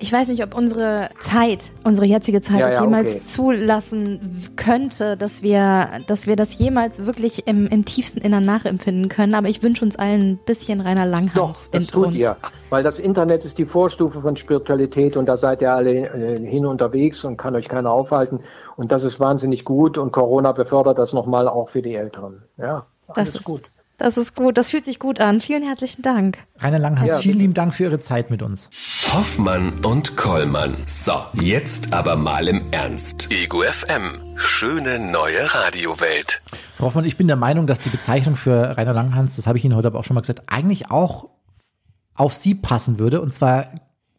Ich 0.00 0.12
weiß 0.12 0.28
nicht, 0.28 0.44
ob 0.44 0.54
unsere 0.56 1.10
Zeit, 1.18 1.72
unsere 1.82 2.06
jetzige 2.06 2.40
Zeit 2.40 2.60
Ja, 2.60 2.68
es 2.68 2.74
ja, 2.76 2.82
jemals 2.82 3.10
okay. 3.10 3.18
zulassen 3.18 4.20
könnte, 4.54 5.16
dass 5.16 5.42
wir, 5.42 5.88
dass 6.06 6.26
wir 6.28 6.36
das 6.36 6.56
jemals 6.58 7.04
wirklich 7.04 7.48
im, 7.48 7.66
im 7.66 7.84
tiefsten 7.84 8.20
Innern 8.20 8.44
nachempfinden 8.44 9.08
können. 9.08 9.34
Aber 9.34 9.48
ich 9.48 9.62
wünsche 9.62 9.84
uns 9.84 9.96
allen 9.96 10.32
ein 10.32 10.38
bisschen 10.46 10.80
Rainer 10.80 11.04
Doch, 11.04 11.10
Langhans 11.10 11.70
das 11.72 11.84
in 11.84 11.90
tut 11.90 12.06
uns. 12.08 12.16
ihr. 12.16 12.36
Weil 12.70 12.84
das 12.84 13.00
Internet 13.00 13.44
ist 13.44 13.58
die 13.58 13.66
Vorstufe 13.66 14.20
von 14.20 14.36
Spiritualität 14.36 15.16
und 15.16 15.26
da 15.26 15.36
seid 15.36 15.62
ihr 15.62 15.72
alle 15.72 15.90
äh, 16.08 16.46
hin 16.46 16.64
unterwegs 16.64 17.24
und 17.24 17.36
kann 17.36 17.56
euch 17.56 17.68
keiner 17.68 17.90
aufhalten. 17.90 18.40
Und 18.76 18.92
das 18.92 19.02
ist 19.02 19.18
wahnsinnig 19.18 19.64
gut 19.64 19.98
und 19.98 20.12
Corona 20.12 20.52
befördert 20.52 20.98
das 20.98 21.12
nochmal 21.12 21.48
auch 21.48 21.70
für 21.70 21.82
die 21.82 21.94
Älteren. 21.94 22.42
Ja, 22.56 22.86
Das 23.08 23.18
alles 23.18 23.34
ist 23.36 23.44
gut. 23.44 23.62
Das 24.00 24.16
ist 24.16 24.36
gut, 24.36 24.56
das 24.56 24.70
fühlt 24.70 24.84
sich 24.84 25.00
gut 25.00 25.18
an. 25.20 25.40
Vielen 25.40 25.64
herzlichen 25.64 26.02
Dank. 26.02 26.38
Rainer 26.60 26.78
Langhans, 26.78 27.08
Ja, 27.08 27.18
vielen 27.18 27.32
bitte. 27.32 27.40
lieben 27.42 27.54
Dank 27.54 27.74
für 27.74 27.82
Ihre 27.82 27.98
Zeit 27.98 28.30
mit 28.30 28.42
uns. 28.42 28.70
Hoffmann 29.12 29.84
und 29.84 30.16
Kollmann. 30.16 30.76
So, 30.86 31.14
jetzt 31.32 31.92
aber 31.92 32.14
mal 32.14 32.46
im 32.46 32.62
Ernst. 32.70 33.28
Ego 33.32 33.62
FM. 33.62 34.20
Schöne 34.36 35.00
neue 35.00 35.52
Radiowelt. 35.52 36.42
Frau 36.76 36.86
Hoffmann, 36.86 37.06
ich 37.06 37.16
bin 37.16 37.26
der 37.26 37.34
Meinung, 37.36 37.66
dass 37.66 37.80
die 37.80 37.88
Bezeichnung 37.88 38.36
für 38.36 38.76
Rainer 38.76 38.92
Langhans, 38.92 39.34
das 39.34 39.48
habe 39.48 39.58
ich 39.58 39.64
Ihnen 39.64 39.74
heute 39.74 39.88
aber 39.88 39.98
auch 39.98 40.04
schon 40.04 40.14
mal 40.14 40.20
gesagt, 40.20 40.42
eigentlich 40.46 40.92
auch 40.92 41.30
auf 42.14 42.34
Sie 42.34 42.54
passen 42.54 43.00
würde 43.00 43.20
und 43.20 43.34
zwar 43.34 43.66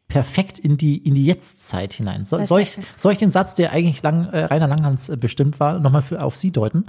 perfekt 0.10 0.60
in 0.60 0.76
die 0.76 0.98
in 0.98 1.16
die 1.16 1.26
Jetztzeit 1.26 1.94
hinein. 1.94 2.26
So, 2.26 2.42
soll, 2.44 2.60
ich, 2.60 2.78
soll 2.98 3.14
ich 3.14 3.18
den 3.20 3.32
Satz, 3.32 3.56
der 3.56 3.72
eigentlich 3.72 4.04
lang, 4.04 4.26
äh, 4.26 4.44
Rainer 4.44 4.68
Langhans 4.68 5.08
äh, 5.08 5.16
bestimmt 5.16 5.62
war, 5.62 5.80
nochmal 5.80 6.02
für 6.02 6.22
auf 6.22 6.36
Sie 6.36 6.52
deuten? 6.52 6.86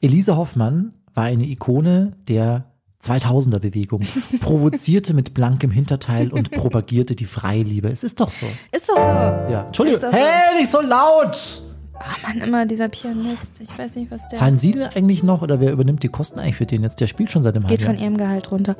Elise 0.00 0.36
Hoffmann 0.36 0.94
war 1.18 1.24
eine 1.24 1.46
Ikone 1.46 2.12
der 2.28 2.64
2000er 3.02 3.58
Bewegung, 3.58 4.02
provozierte 4.40 5.14
mit 5.14 5.34
blankem 5.34 5.72
Hinterteil 5.72 6.32
und 6.32 6.52
propagierte 6.52 7.16
die 7.16 7.24
Freiliebe. 7.24 7.88
Es 7.88 8.04
ist 8.04 8.20
doch 8.20 8.30
so. 8.30 8.46
Ist 8.70 8.88
das 8.88 8.94
so? 8.94 8.96
Ja. 8.96 9.64
Entschuldigung. 9.66 10.00
So? 10.00 10.12
Hey, 10.12 10.60
nicht 10.60 10.70
so 10.70 10.80
laut! 10.80 11.62
Ah, 11.94 12.04
Mann, 12.22 12.38
immer 12.38 12.66
dieser 12.66 12.88
Pianist. 12.88 13.60
Ich 13.60 13.76
weiß 13.76 13.96
nicht, 13.96 14.12
was 14.12 14.28
der. 14.28 14.38
Zahlen 14.38 14.58
Sie 14.58 14.70
denn 14.70 14.82
eigentlich 14.82 15.24
noch 15.24 15.42
oder 15.42 15.58
wer 15.58 15.72
übernimmt 15.72 16.04
die 16.04 16.08
Kosten 16.08 16.38
eigentlich 16.38 16.54
für 16.54 16.66
den 16.66 16.84
jetzt? 16.84 17.00
Der 17.00 17.08
spielt 17.08 17.32
schon 17.32 17.42
seit 17.42 17.56
dem 17.56 17.64
geht 17.66 17.80
halben 17.80 17.96
von 17.96 18.04
ihrem 18.04 18.16
Gehalt 18.16 18.52
runter. 18.52 18.76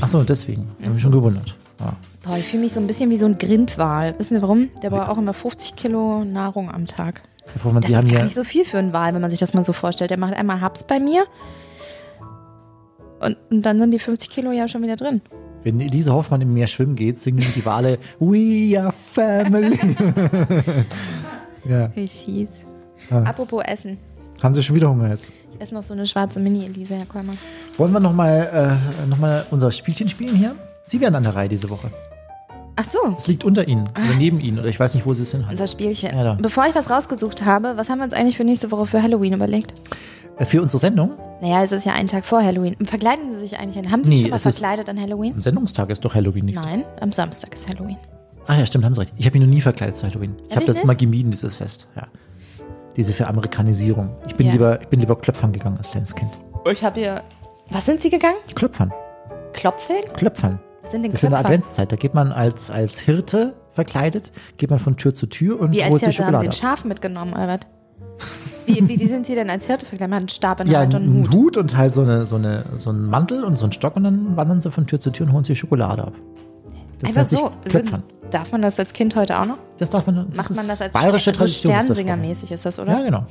Ach 0.00 0.08
so, 0.08 0.24
deswegen. 0.24 0.66
Ich 0.80 0.86
habe 0.86 0.94
mich 0.94 1.02
schon 1.02 1.12
gewundert. 1.12 1.54
Ja. 1.78 1.94
Boah, 2.24 2.36
ich 2.36 2.46
fühle 2.46 2.64
mich 2.64 2.72
so 2.72 2.80
ein 2.80 2.88
bisschen 2.88 3.10
wie 3.10 3.16
so 3.16 3.26
ein 3.26 3.36
Grindwal. 3.36 4.18
Wissen 4.18 4.34
Sie 4.34 4.42
warum? 4.42 4.70
Der 4.82 4.90
braucht 4.90 5.08
auch 5.08 5.18
immer 5.18 5.34
50 5.34 5.76
Kilo 5.76 6.24
Nahrung 6.24 6.68
am 6.68 6.86
Tag. 6.86 7.22
Herr 7.44 7.72
Das 7.74 7.86
Sie 7.86 7.92
ist 7.92 7.96
haben 7.96 8.08
gar 8.08 8.18
ja, 8.18 8.24
nicht 8.24 8.34
so 8.34 8.42
viel 8.42 8.64
für 8.64 8.78
einen 8.78 8.92
Wal, 8.92 9.14
wenn 9.14 9.20
man 9.20 9.30
sich 9.30 9.38
das 9.38 9.54
mal 9.54 9.62
so 9.62 9.72
vorstellt. 9.72 10.10
Der 10.10 10.18
macht 10.18 10.34
einmal 10.34 10.60
Haps 10.60 10.82
bei 10.82 10.98
mir 10.98 11.26
und, 13.20 13.36
und 13.50 13.62
dann 13.62 13.78
sind 13.78 13.90
die 13.92 13.98
50 13.98 14.30
Kilo 14.30 14.50
ja 14.52 14.68
schon 14.68 14.82
wieder 14.82 14.96
drin. 14.96 15.20
wenn 15.64 15.80
Elise 15.80 16.12
Hoffmann 16.12 16.40
im 16.42 16.52
Meer 16.54 16.66
schwimmen 16.66 16.94
geht, 16.96 17.18
singen 17.18 17.44
die 17.54 17.64
Wale 17.64 17.98
We 18.20 18.80
are 18.80 18.92
family. 18.92 19.78
ja, 21.68 21.90
Wie 21.94 22.08
fies. 22.08 22.50
Ah. 23.10 23.22
Apropos 23.22 23.62
Essen. 23.66 23.98
haben 24.42 24.54
Sie 24.54 24.62
schon 24.62 24.76
wieder 24.76 24.88
Hunger 24.90 25.10
jetzt? 25.10 25.30
Ich 25.52 25.60
esse 25.60 25.74
noch 25.74 25.82
so 25.82 25.94
eine 25.94 26.06
schwarze 26.06 26.40
Mini-Elise, 26.40 26.96
Herr 26.96 27.06
Kolmer. 27.06 27.34
Wollen 27.78 27.92
wir 27.92 28.00
nochmal 28.00 28.78
äh, 29.04 29.06
noch 29.08 29.18
mal 29.18 29.46
unser 29.50 29.70
Spielchen 29.70 30.08
spielen 30.08 30.34
hier? 30.36 30.54
Sie 30.86 31.00
werden 31.00 31.14
an 31.14 31.22
der 31.22 31.34
Reihe 31.34 31.48
diese 31.48 31.70
Woche. 31.70 31.90
Ach 32.78 32.84
so, 32.84 32.98
Es 33.16 33.26
liegt 33.26 33.42
unter 33.44 33.66
Ihnen 33.66 33.84
oder 33.88 34.14
neben 34.18 34.38
Ihnen 34.38 34.58
oder 34.58 34.68
ich 34.68 34.78
weiß 34.78 34.94
nicht, 34.94 35.06
wo 35.06 35.14
Sie 35.14 35.22
es 35.22 35.30
hinhalten. 35.30 35.52
unser 35.52 35.66
Spielchen. 35.66 36.10
Ja. 36.14 36.34
Bevor 36.34 36.66
ich 36.66 36.74
was 36.74 36.90
rausgesucht 36.90 37.42
habe, 37.44 37.72
was 37.76 37.88
haben 37.88 37.98
wir 38.00 38.04
uns 38.04 38.12
eigentlich 38.12 38.36
für 38.36 38.44
nächste 38.44 38.70
Woche 38.70 38.84
für 38.84 39.02
Halloween 39.02 39.32
überlegt? 39.32 39.72
Äh, 40.38 40.44
Für 40.44 40.62
unsere 40.62 40.78
Sendung? 40.78 41.12
Naja, 41.40 41.62
es 41.62 41.72
ist 41.72 41.84
ja 41.84 41.92
ein 41.92 42.08
Tag 42.08 42.24
vor 42.24 42.42
Halloween. 42.42 42.76
Verkleiden 42.86 43.32
Sie 43.32 43.38
sich 43.40 43.58
eigentlich? 43.58 43.78
an- 43.84 43.90
Haben 43.92 44.04
Sie 44.04 44.10
Nee, 44.10 44.16
sich 44.16 44.22
schon 44.24 44.30
mal 44.30 44.38
verkleidet 44.38 44.88
an 44.88 45.00
Halloween? 45.00 45.34
Am 45.34 45.40
Sendungstag 45.40 45.90
ist 45.90 46.04
doch 46.04 46.14
Halloween 46.14 46.46
nicht. 46.46 46.62
Nein, 46.64 46.84
am 47.00 47.12
Samstag 47.12 47.54
ist 47.54 47.68
Halloween. 47.68 47.96
Ah 48.46 48.56
ja, 48.58 48.66
stimmt, 48.66 48.84
haben 48.84 48.94
Sie 48.94 49.00
recht. 49.00 49.12
Ich 49.16 49.26
habe 49.26 49.38
mich 49.38 49.46
noch 49.46 49.52
nie 49.54 49.60
verkleidet 49.60 49.96
zu 49.96 50.06
Halloween. 50.06 50.36
Ich 50.48 50.56
habe 50.56 50.66
das 50.66 50.78
immer 50.78 50.94
gemieden, 50.94 51.30
dieses 51.30 51.56
Fest. 51.56 51.88
Ja. 51.96 52.04
Diese 52.96 53.12
Veramerikanisierung. 53.12 54.10
Ich 54.26 54.34
bin 54.36 54.46
Ja. 54.46 54.52
lieber, 54.52 54.80
ich 54.80 54.88
bin 54.88 55.00
lieber 55.00 55.16
Klöpfern 55.16 55.52
gegangen 55.52 55.76
als 55.76 55.90
kleines 55.90 56.14
Kind. 56.14 56.30
Ich 56.70 56.82
habe 56.82 57.00
hier. 57.00 57.22
Was 57.70 57.84
sind 57.84 58.00
Sie 58.02 58.08
gegangen? 58.10 58.36
Klöpfern. 58.54 58.92
Klopfeln? 59.52 60.04
Klöpfern. 60.14 60.60
Was 60.82 60.92
sind 60.92 61.02
denn 61.02 61.10
Das 61.10 61.20
ist 61.20 61.24
in 61.24 61.30
der? 61.30 61.40
Adventszeit. 61.40 61.90
Da 61.90 61.96
geht 61.96 62.14
man 62.14 62.30
als, 62.32 62.70
als 62.70 63.00
Hirte 63.00 63.56
verkleidet, 63.72 64.30
geht 64.56 64.70
man 64.70 64.78
von 64.78 64.96
Tür 64.96 65.12
zu 65.14 65.26
Tür 65.26 65.58
und 65.60 65.72
Wie 65.72 65.82
als 65.82 65.90
holt 65.90 66.04
sich 66.04 66.16
Hirte 66.16 66.26
haben 66.32 66.38
Sie 66.38 66.44
Schokolade. 66.46 66.66
ein 66.72 66.76
Schaf 66.78 66.84
mitgenommen, 66.84 67.34
was? 67.34 67.60
Wie, 68.66 68.88
wie, 68.88 69.00
wie 69.00 69.06
sind 69.06 69.26
Sie 69.26 69.34
denn 69.34 69.48
als 69.50 69.66
Hirte 69.66 69.86
verkleidet? 69.86 70.10
Man 70.10 70.16
hat 70.16 70.22
einen 70.22 70.28
Stab 70.28 70.60
in 70.60 70.66
der 70.66 70.72
Ja, 70.74 70.80
Hand 70.80 70.94
und 70.94 71.02
einen 71.02 71.24
Hut. 71.24 71.32
Hut. 71.34 71.56
und 71.56 71.76
halt 71.76 71.94
so, 71.94 72.02
eine, 72.02 72.26
so, 72.26 72.36
eine, 72.36 72.64
so 72.76 72.90
einen 72.90 73.06
Mantel 73.06 73.44
und 73.44 73.56
so 73.58 73.64
einen 73.64 73.72
Stock 73.72 73.96
und 73.96 74.04
dann 74.04 74.36
wandern 74.36 74.60
sie 74.60 74.70
von 74.70 74.86
Tür 74.86 75.00
zu 75.00 75.10
Tür 75.10 75.26
und 75.26 75.32
holen 75.32 75.44
sich 75.44 75.58
Schokolade 75.58 76.02
ab. 76.04 76.12
Das 76.98 77.10
Einfach 77.10 77.16
nennt 77.20 77.28
sich 77.30 77.38
so. 77.38 77.52
Klöpfern. 77.68 78.02
Darf 78.30 78.50
man 78.52 78.62
das 78.62 78.78
als 78.78 78.92
Kind 78.92 79.14
heute 79.16 79.38
auch 79.38 79.44
noch? 79.46 79.58
Das 79.78 79.90
darf 79.90 80.06
man. 80.06 80.26
Das 80.30 80.36
Macht 80.38 80.50
ist 80.50 80.56
man 80.56 80.66
das 80.68 80.82
als 80.82 80.92
bayerische 80.92 81.30
so 81.32 81.36
Tradition. 81.38 81.72
ist 81.74 81.88
das, 81.90 81.96
Frau. 81.96 82.02
Sternsinger-mäßig 82.02 82.50
ist 82.52 82.66
das, 82.66 82.78
oder? 82.80 82.92
Ja, 82.92 83.02
genau. 83.04 83.26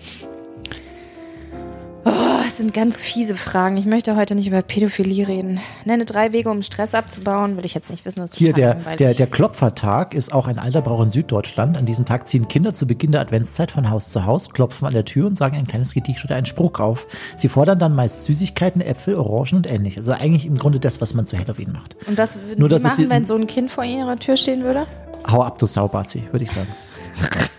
Oh, 2.07 2.11
das 2.43 2.57
sind 2.57 2.71
ganz 2.71 2.97
fiese 2.97 3.35
Fragen. 3.35 3.77
Ich 3.77 3.87
möchte 3.87 4.15
heute 4.15 4.35
nicht 4.35 4.45
über 4.45 4.61
Pädophilie 4.61 5.27
reden. 5.27 5.59
Nenne 5.85 6.05
drei 6.05 6.31
Wege, 6.33 6.51
um 6.51 6.61
Stress 6.61 6.93
abzubauen. 6.93 7.57
Will 7.57 7.65
ich 7.65 7.73
jetzt 7.73 7.89
nicht 7.89 8.05
wissen, 8.05 8.19
das 8.21 8.33
Hier, 8.35 8.53
der, 8.53 8.75
der, 8.75 9.15
der 9.15 9.25
Klopfertag 9.25 10.13
ist 10.13 10.31
auch 10.31 10.45
ein 10.47 10.59
alter 10.59 10.83
Brauch 10.83 11.01
in 11.01 11.09
Süddeutschland. 11.09 11.77
An 11.77 11.85
diesem 11.87 12.05
Tag 12.05 12.27
ziehen 12.27 12.47
Kinder 12.47 12.75
zu 12.75 12.85
Beginn 12.85 13.11
der 13.11 13.21
Adventszeit 13.21 13.71
von 13.71 13.89
Haus 13.89 14.11
zu 14.11 14.25
Haus, 14.25 14.51
klopfen 14.51 14.85
an 14.85 14.93
der 14.93 15.03
Tür 15.05 15.25
und 15.25 15.35
sagen 15.35 15.57
ein 15.57 15.65
kleines 15.65 15.95
Gedicht 15.95 16.23
oder 16.23 16.35
einen 16.35 16.45
Spruch 16.45 16.79
auf. 16.79 17.07
Sie 17.37 17.49
fordern 17.49 17.79
dann 17.79 17.95
meist 17.95 18.25
Süßigkeiten, 18.25 18.81
Äpfel, 18.81 19.15
Orangen 19.15 19.55
und 19.57 19.67
ähnliches. 19.71 20.07
Also 20.07 20.21
eigentlich 20.21 20.45
im 20.45 20.59
Grunde 20.59 20.79
das, 20.79 21.01
was 21.01 21.15
man 21.15 21.25
zu 21.25 21.37
Halloween 21.39 21.71
macht. 21.71 21.95
Und 22.07 22.19
was 22.19 22.35
würden 22.39 22.59
Nur, 22.59 22.69
Sie 22.69 22.75
es 22.75 22.83
machen, 22.83 22.95
die- 23.03 23.09
wenn 23.09 23.25
so 23.25 23.35
ein 23.35 23.47
Kind 23.47 23.71
vor 23.71 23.83
Ihrer 23.83 24.15
Tür 24.17 24.37
stehen 24.37 24.63
würde? 24.63 24.85
Hau 25.27 25.41
ab, 25.41 25.57
du 25.57 25.65
Saubazi, 25.65 26.21
würde 26.31 26.43
ich 26.43 26.51
sagen. 26.51 26.67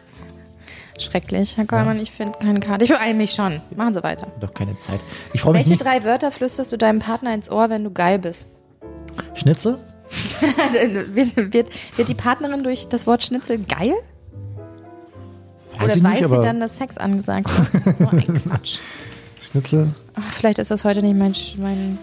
Schrecklich. 0.99 1.57
Herr 1.57 1.67
Kollmann, 1.67 1.99
ich 2.01 2.11
finde 2.11 2.39
keine 2.39 2.61
Karte. 2.61 2.85
Ich 2.85 2.91
beeile 2.91 3.15
mich 3.15 3.33
schon. 3.33 3.61
Machen 3.77 3.95
Sie 3.95 4.03
weiter. 4.03 4.29
Doch 4.41 4.55
keine 4.55 4.77
Zeit. 4.79 5.01
Ich 5.33 5.41
freue 5.41 5.53
mich 5.53 5.61
Welche 5.69 5.71
nicht. 5.73 5.85
drei 5.85 6.05
Wörter 6.05 6.31
flüsterst 6.31 6.73
du 6.73 6.77
deinem 6.79 7.01
Partner 7.01 7.35
ins 7.35 7.51
Ohr, 7.51 7.69
wenn 7.71 7.85
du 7.85 7.91
geil 7.91 8.19
bist? 8.19 8.49
Schnitzel? 9.35 9.79
wird, 11.13 11.37
wird, 11.53 11.69
wird 11.97 12.09
die 12.09 12.15
Partnerin 12.15 12.63
durch 12.65 12.89
das 12.89 13.07
Wort 13.07 13.25
Schnitzel 13.25 13.59
geil? 13.59 13.93
Weiß 15.79 15.97
Oder 15.97 16.05
weiß 16.05 16.21
nicht, 16.21 16.29
sie 16.31 16.41
dann, 16.41 16.61
dass 16.61 16.77
Sex 16.77 16.97
angesagt 16.97 17.51
ist? 17.51 17.99
So 17.99 18.09
ein 18.09 18.23
Quatsch. 18.43 18.79
Schnitzel. 19.41 19.89
Ach, 20.15 20.33
vielleicht 20.33 20.59
ist 20.59 20.71
das 20.71 20.85
heute 20.85 21.03
nicht 21.03 21.17
mein, 21.17 21.35
mein 21.59 21.99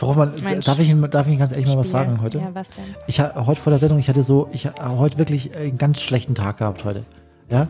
Warum 0.00 0.16
man, 0.16 0.32
Mein 0.42 0.60
darf, 0.60 0.78
ich, 0.78 0.88
Ihnen- 0.88 1.10
darf 1.10 1.26
ich 1.26 1.32
Ihnen 1.32 1.38
ganz 1.40 1.52
ehrlich 1.52 1.66
mal 1.66 1.76
was 1.76 1.88
Spiel. 1.88 2.00
sagen 2.00 2.20
heute? 2.22 2.38
Ja, 2.38 2.50
was 2.54 2.70
denn? 2.70 2.84
Ich 3.08 3.20
heute 3.20 3.60
vor 3.60 3.70
der 3.70 3.78
Sendung, 3.78 3.98
ich 3.98 4.08
hatte 4.08 4.22
so, 4.22 4.48
ich 4.52 4.66
habe 4.66 4.96
heute 4.98 5.18
wirklich 5.18 5.54
einen 5.56 5.76
ganz 5.76 6.00
schlechten 6.00 6.34
Tag 6.34 6.58
gehabt 6.58 6.84
heute. 6.84 7.04
Ja? 7.50 7.66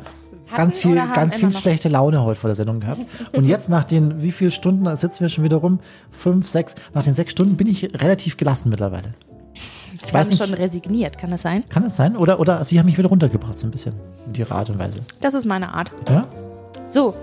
Ganz 0.57 0.77
viel, 0.77 0.95
ganz 1.15 1.37
viel 1.37 1.51
schlechte 1.51 1.89
Laune 1.89 2.23
heute 2.25 2.41
vor 2.41 2.49
der 2.49 2.55
Sendung 2.55 2.81
gehabt. 2.81 3.01
Und 3.35 3.45
jetzt 3.45 3.69
nach 3.69 3.85
den, 3.85 4.23
wie 4.23 4.33
viele 4.33 4.51
Stunden, 4.51 4.85
da 4.85 4.97
sitzen 4.97 5.21
wir 5.21 5.29
schon 5.29 5.45
wieder 5.45 5.57
rum? 5.59 5.79
Fünf, 6.11 6.49
sechs. 6.49 6.75
Nach 6.95 7.03
den 7.03 7.15
sechs 7.15 7.33
Stunden 7.33 7.57
bin 7.57 7.67
ich 7.67 7.85
relativ 7.95 8.37
gelassen 8.37 8.71
mittlerweile. 8.71 9.15
Sie 10.07 10.15
weiß 10.15 10.15
waren 10.15 10.29
nicht- 10.29 10.39
schon 10.39 10.55
resigniert, 10.55 11.19
kann 11.19 11.31
das 11.31 11.43
sein? 11.43 11.65
Kann 11.69 11.83
das 11.83 11.97
sein? 11.97 12.17
Oder, 12.17 12.41
oder 12.41 12.65
Sie 12.65 12.79
haben 12.79 12.87
mich 12.87 12.97
wieder 12.99 13.09
runtergebracht, 13.09 13.59
so 13.59 13.67
ein 13.67 13.71
bisschen. 13.71 13.95
Mit 14.27 14.39
Ihrer 14.39 14.55
Art 14.55 14.71
und 14.71 14.79
Weise. 14.79 15.01
Das 15.21 15.35
ist 15.35 15.45
meine 15.45 15.75
Art. 15.75 15.91
Ja? 16.09 16.27
So, 16.89 17.15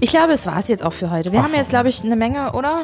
ich 0.00 0.10
glaube, 0.10 0.32
es 0.34 0.46
war 0.46 0.58
es 0.58 0.68
jetzt 0.68 0.84
auch 0.84 0.92
für 0.92 1.10
heute. 1.10 1.32
Wir 1.32 1.40
Ach, 1.40 1.44
haben 1.44 1.54
jetzt, 1.54 1.70
glaube 1.70 1.88
ich, 1.88 2.04
eine 2.04 2.16
Menge, 2.16 2.52
oder? 2.52 2.82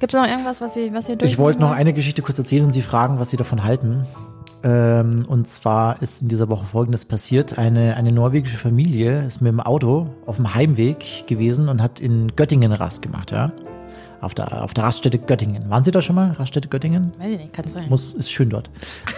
Gibt 0.00 0.14
es 0.14 0.18
noch 0.20 0.26
irgendwas, 0.26 0.60
was 0.60 0.76
ihr, 0.76 0.92
was 0.94 1.08
ihr 1.08 1.20
Ich 1.22 1.36
wollte 1.38 1.60
noch 1.60 1.70
eine 1.72 1.92
Geschichte 1.92 2.22
kurz 2.22 2.38
erzählen 2.38 2.64
und 2.64 2.72
Sie 2.72 2.82
fragen, 2.82 3.18
was 3.20 3.30
Sie 3.30 3.36
davon 3.36 3.62
halten. 3.62 4.06
Ähm, 4.62 5.24
und 5.26 5.48
zwar 5.48 6.02
ist 6.02 6.22
in 6.22 6.28
dieser 6.28 6.48
Woche 6.48 6.66
Folgendes 6.66 7.04
passiert. 7.04 7.58
Eine, 7.58 7.96
eine 7.96 8.12
norwegische 8.12 8.58
Familie 8.58 9.24
ist 9.26 9.40
mit 9.40 9.52
dem 9.52 9.60
Auto 9.60 10.10
auf 10.26 10.36
dem 10.36 10.54
Heimweg 10.54 11.26
gewesen 11.26 11.68
und 11.68 11.82
hat 11.82 12.00
in 12.00 12.32
Göttingen 12.36 12.72
Rast 12.72 13.02
gemacht, 13.02 13.30
ja. 13.30 13.52
Auf 14.20 14.34
der, 14.34 14.62
auf 14.62 14.74
der 14.74 14.84
Raststätte 14.84 15.18
Göttingen. 15.18 15.70
Waren 15.70 15.82
Sie 15.82 15.90
da 15.90 16.02
schon 16.02 16.14
mal? 16.14 16.32
Raststätte 16.32 16.68
Göttingen? 16.68 17.12
Weiß 17.18 17.30
ich 17.30 17.38
nicht, 17.38 17.52
kann 17.54 17.66
sein. 17.66 17.88
Muss, 17.88 18.12
ist 18.12 18.30
schön 18.30 18.50
dort. 18.50 18.68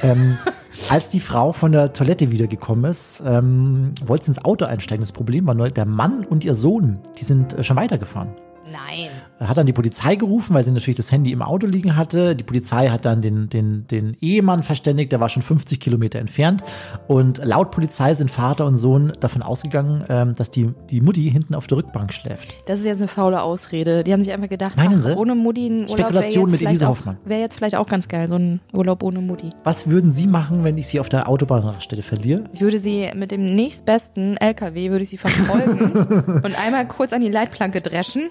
ähm, 0.03 0.39
als 0.91 1.09
die 1.09 1.19
Frau 1.19 1.53
von 1.53 1.73
der 1.73 1.93
Toilette 1.93 2.31
wiedergekommen 2.31 2.89
ist, 2.89 3.21
ähm, 3.27 3.95
wollte 4.05 4.27
sie 4.27 4.31
ins 4.31 4.45
Auto 4.45 4.65
einsteigen. 4.65 5.03
Das 5.03 5.11
Problem 5.11 5.47
war 5.47 5.55
nur, 5.55 5.71
der 5.71 5.87
Mann 5.87 6.25
und 6.25 6.45
ihr 6.45 6.55
Sohn, 6.55 7.01
die 7.19 7.25
sind 7.25 7.55
äh, 7.55 7.65
schon 7.65 7.77
weitergefahren. 7.77 8.29
Nein. 8.71 9.11
Hat 9.49 9.57
dann 9.59 9.67
die 9.67 9.73
Polizei 9.73 10.17
gerufen, 10.17 10.55
weil 10.55 10.65
sie 10.65 10.71
natürlich 10.71 10.97
das 10.97 11.11
Handy 11.13 11.33
im 11.33 11.43
Auto 11.43 11.67
liegen 11.67 11.97
hatte. 11.97 12.35
Die 12.37 12.45
Polizei 12.45 12.89
hat 12.89 13.05
dann 13.05 13.23
den, 13.23 13.49
den, 13.49 13.87
den 13.89 14.17
Ehemann 14.21 14.63
verständigt, 14.63 15.13
der 15.13 15.21
war 15.21 15.29
schon 15.29 15.43
50 15.43 15.81
Kilometer 15.81 16.19
entfernt. 16.19 16.63
Und 17.09 17.41
laut 17.45 17.71
Polizei 17.71 18.15
sind 18.15 18.31
Vater 18.31 18.67
und 18.67 18.77
Sohn 18.77 19.13
davon 19.21 19.43
ausgegangen, 19.43 20.05
ähm, 20.09 20.35
dass 20.37 20.51
die, 20.51 20.71
die 20.91 21.01
Mutti 21.01 21.31
hinten 21.31 21.55
auf 21.55 21.67
der 21.67 21.79
Rückbank 21.79 22.13
schläft. 22.13 22.49
Das 22.67 22.79
ist 22.79 22.85
jetzt 22.85 22.99
eine 22.99 23.09
faule 23.09 23.43
Ausrede. 23.43 24.05
Die 24.05 24.13
haben 24.13 24.23
sich 24.25 24.33
einfach 24.33 24.49
gedacht, 24.49 24.77
Meinen 24.77 24.99
ach, 24.99 25.03
Sie? 25.03 25.17
ohne 25.17 25.35
Mutti 25.35 25.67
ein 25.67 25.73
Urlaub 25.83 25.91
Spekulation 25.91 26.51
mit 26.51 26.61
wäre 26.61 26.73
jetzt, 26.73 26.87
Hoffmann. 26.87 27.17
vielleicht 27.17 27.27
auch- 27.27 27.31
wär 27.31 27.41
jetzt 27.41 27.55
vielleicht 27.57 27.77
auch 27.77 27.87
ganz 27.87 28.09
geil, 28.09 28.29
so 28.29 28.37
ein 28.37 28.61
Urlaub 28.73 29.03
ohne 29.03 29.21
Mutti. 29.21 29.51
Was 29.65 29.89
würden 29.89 30.11
Sie 30.11 30.27
machen, 30.27 30.65
wenn 30.65 30.79
ich 30.79 30.87
Sie 30.87 31.01
auf 31.01 31.09
der 31.09 31.29
Autobahnraststätte 31.29 32.03
verliere? 32.03 32.45
Ich 32.53 32.61
würde 32.61 32.79
sie 32.79 33.09
mit 33.15 33.31
dem 33.31 33.55
nächstbesten 33.55 34.37
LKW 34.37 34.91
würde 34.91 35.03
ich 35.03 35.09
sie 35.11 35.19
verfolgen 35.19 35.93
und 36.45 36.65
einmal 36.65 36.87
kurz 36.89 37.13
an 37.13 37.21
die 37.21 37.29
Leitplanke 37.31 37.81
dreschen 37.81 38.23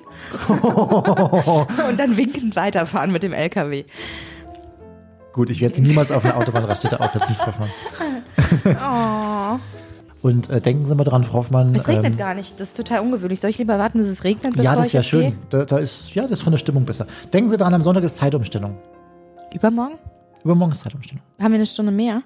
und 1.89 1.99
dann 1.99 2.17
winkend 2.17 2.55
weiterfahren 2.55 3.11
mit 3.11 3.23
dem 3.23 3.33
LKW. 3.33 3.83
Gut, 5.33 5.49
ich 5.49 5.61
werde 5.61 5.75
Sie 5.75 5.81
niemals 5.81 6.11
auf 6.11 6.25
einer 6.25 6.37
Autobahnraststätte 6.37 6.99
aussetzen, 6.99 7.35
Frau 7.35 7.47
Hoffmann. 7.47 7.69
Oh, 8.65 10.27
Und 10.27 10.49
äh, 10.49 10.59
denken 10.59 10.85
Sie 10.85 10.93
mal 10.93 11.03
dran, 11.05 11.23
Frau 11.23 11.35
Hoffmann. 11.39 11.73
es 11.73 11.87
regnet 11.87 12.11
ähm, 12.13 12.17
gar 12.17 12.33
nicht. 12.33 12.59
Das 12.59 12.69
ist 12.69 12.77
total 12.77 12.99
ungewöhnlich. 12.99 13.39
Soll 13.39 13.49
ich 13.49 13.57
lieber 13.57 13.79
warten, 13.79 13.97
bis 13.99 14.07
es 14.07 14.23
regnet, 14.25 14.55
Ja, 14.57 14.75
das 14.75 14.93
wäre 14.93 15.03
jetzt 15.03 15.09
schön. 15.09 15.37
Da, 15.49 15.63
da 15.65 15.77
ist, 15.77 16.13
ja, 16.13 16.23
das 16.23 16.31
ist 16.33 16.41
von 16.41 16.51
der 16.51 16.57
Stimmung 16.57 16.85
besser. 16.85 17.07
Denken 17.31 17.49
Sie 17.49 17.57
dran, 17.57 17.73
am 17.73 17.81
Sonntag 17.81 18.03
ist 18.03 18.17
Zeitumstellung. 18.17 18.77
Übermorgen? 19.53 19.95
Übermorgen 20.43 20.73
ist 20.73 20.81
Zeitumstellung. 20.81 21.23
Haben 21.39 21.51
wir 21.51 21.55
eine 21.55 21.65
Stunde 21.65 21.91
mehr? 21.91 22.23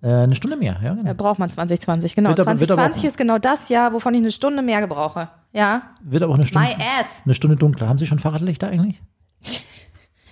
Äh, 0.00 0.08
eine 0.24 0.34
Stunde 0.36 0.56
mehr, 0.56 0.76
ja, 0.82 0.90
genau. 0.94 1.02
Da 1.04 1.12
braucht 1.12 1.38
man 1.38 1.50
2020, 1.50 2.14
genau. 2.14 2.30
Wird 2.30 2.40
aber- 2.40 2.58
wird 2.60 2.70
aber 2.70 2.82
2020 2.82 3.02
auch- 3.02 3.06
ist 3.08 3.16
genau 3.18 3.38
das 3.38 3.68
Jahr, 3.68 3.92
wovon 3.92 4.14
ich 4.14 4.20
eine 4.20 4.30
Stunde 4.30 4.62
mehr 4.62 4.80
gebrauche. 4.80 5.28
Ja? 5.52 5.82
Wird 6.02 6.22
aber 6.22 6.32
auch 6.32 6.36
eine 6.36 6.46
Stunde, 6.46 6.68
My 6.68 6.74
ass. 7.00 7.22
eine 7.24 7.34
Stunde 7.34 7.56
dunkler. 7.56 7.88
Haben 7.88 7.98
Sie 7.98 8.06
schon 8.06 8.18
Fahrradlichter 8.18 8.68
eigentlich? 8.68 9.00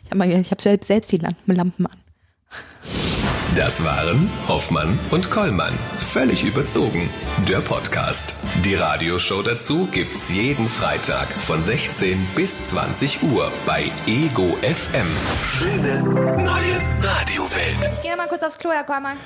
Ich 0.08 0.12
habe 0.12 0.24
hab 0.38 0.62
selbst, 0.62 0.86
selbst 0.86 1.10
die 1.10 1.16
Lampen, 1.18 1.56
Lampen 1.56 1.86
an. 1.86 1.96
Das 3.56 3.82
waren 3.82 4.30
Hoffmann 4.46 4.96
und 5.10 5.30
Kollmann. 5.32 5.72
Völlig 5.98 6.44
überzogen. 6.44 7.10
Der 7.48 7.58
Podcast. 7.58 8.34
Die 8.64 8.76
Radioshow 8.76 9.42
dazu 9.42 9.86
gibt's 9.90 10.32
jeden 10.32 10.68
Freitag 10.68 11.26
von 11.26 11.62
16 11.64 12.24
bis 12.36 12.66
20 12.66 13.20
Uhr 13.24 13.50
bei 13.66 13.90
Ego 14.06 14.56
FM. 14.62 15.06
Schöne 15.44 16.02
neue 16.04 16.80
Radiowelt. 17.02 17.90
Ich 17.96 18.02
gehe 18.02 18.16
mal 18.16 18.28
kurz 18.28 18.44
aufs 18.44 18.58
Klo, 18.58 18.70
Herr 18.70 18.84
Kormann. 18.84 19.16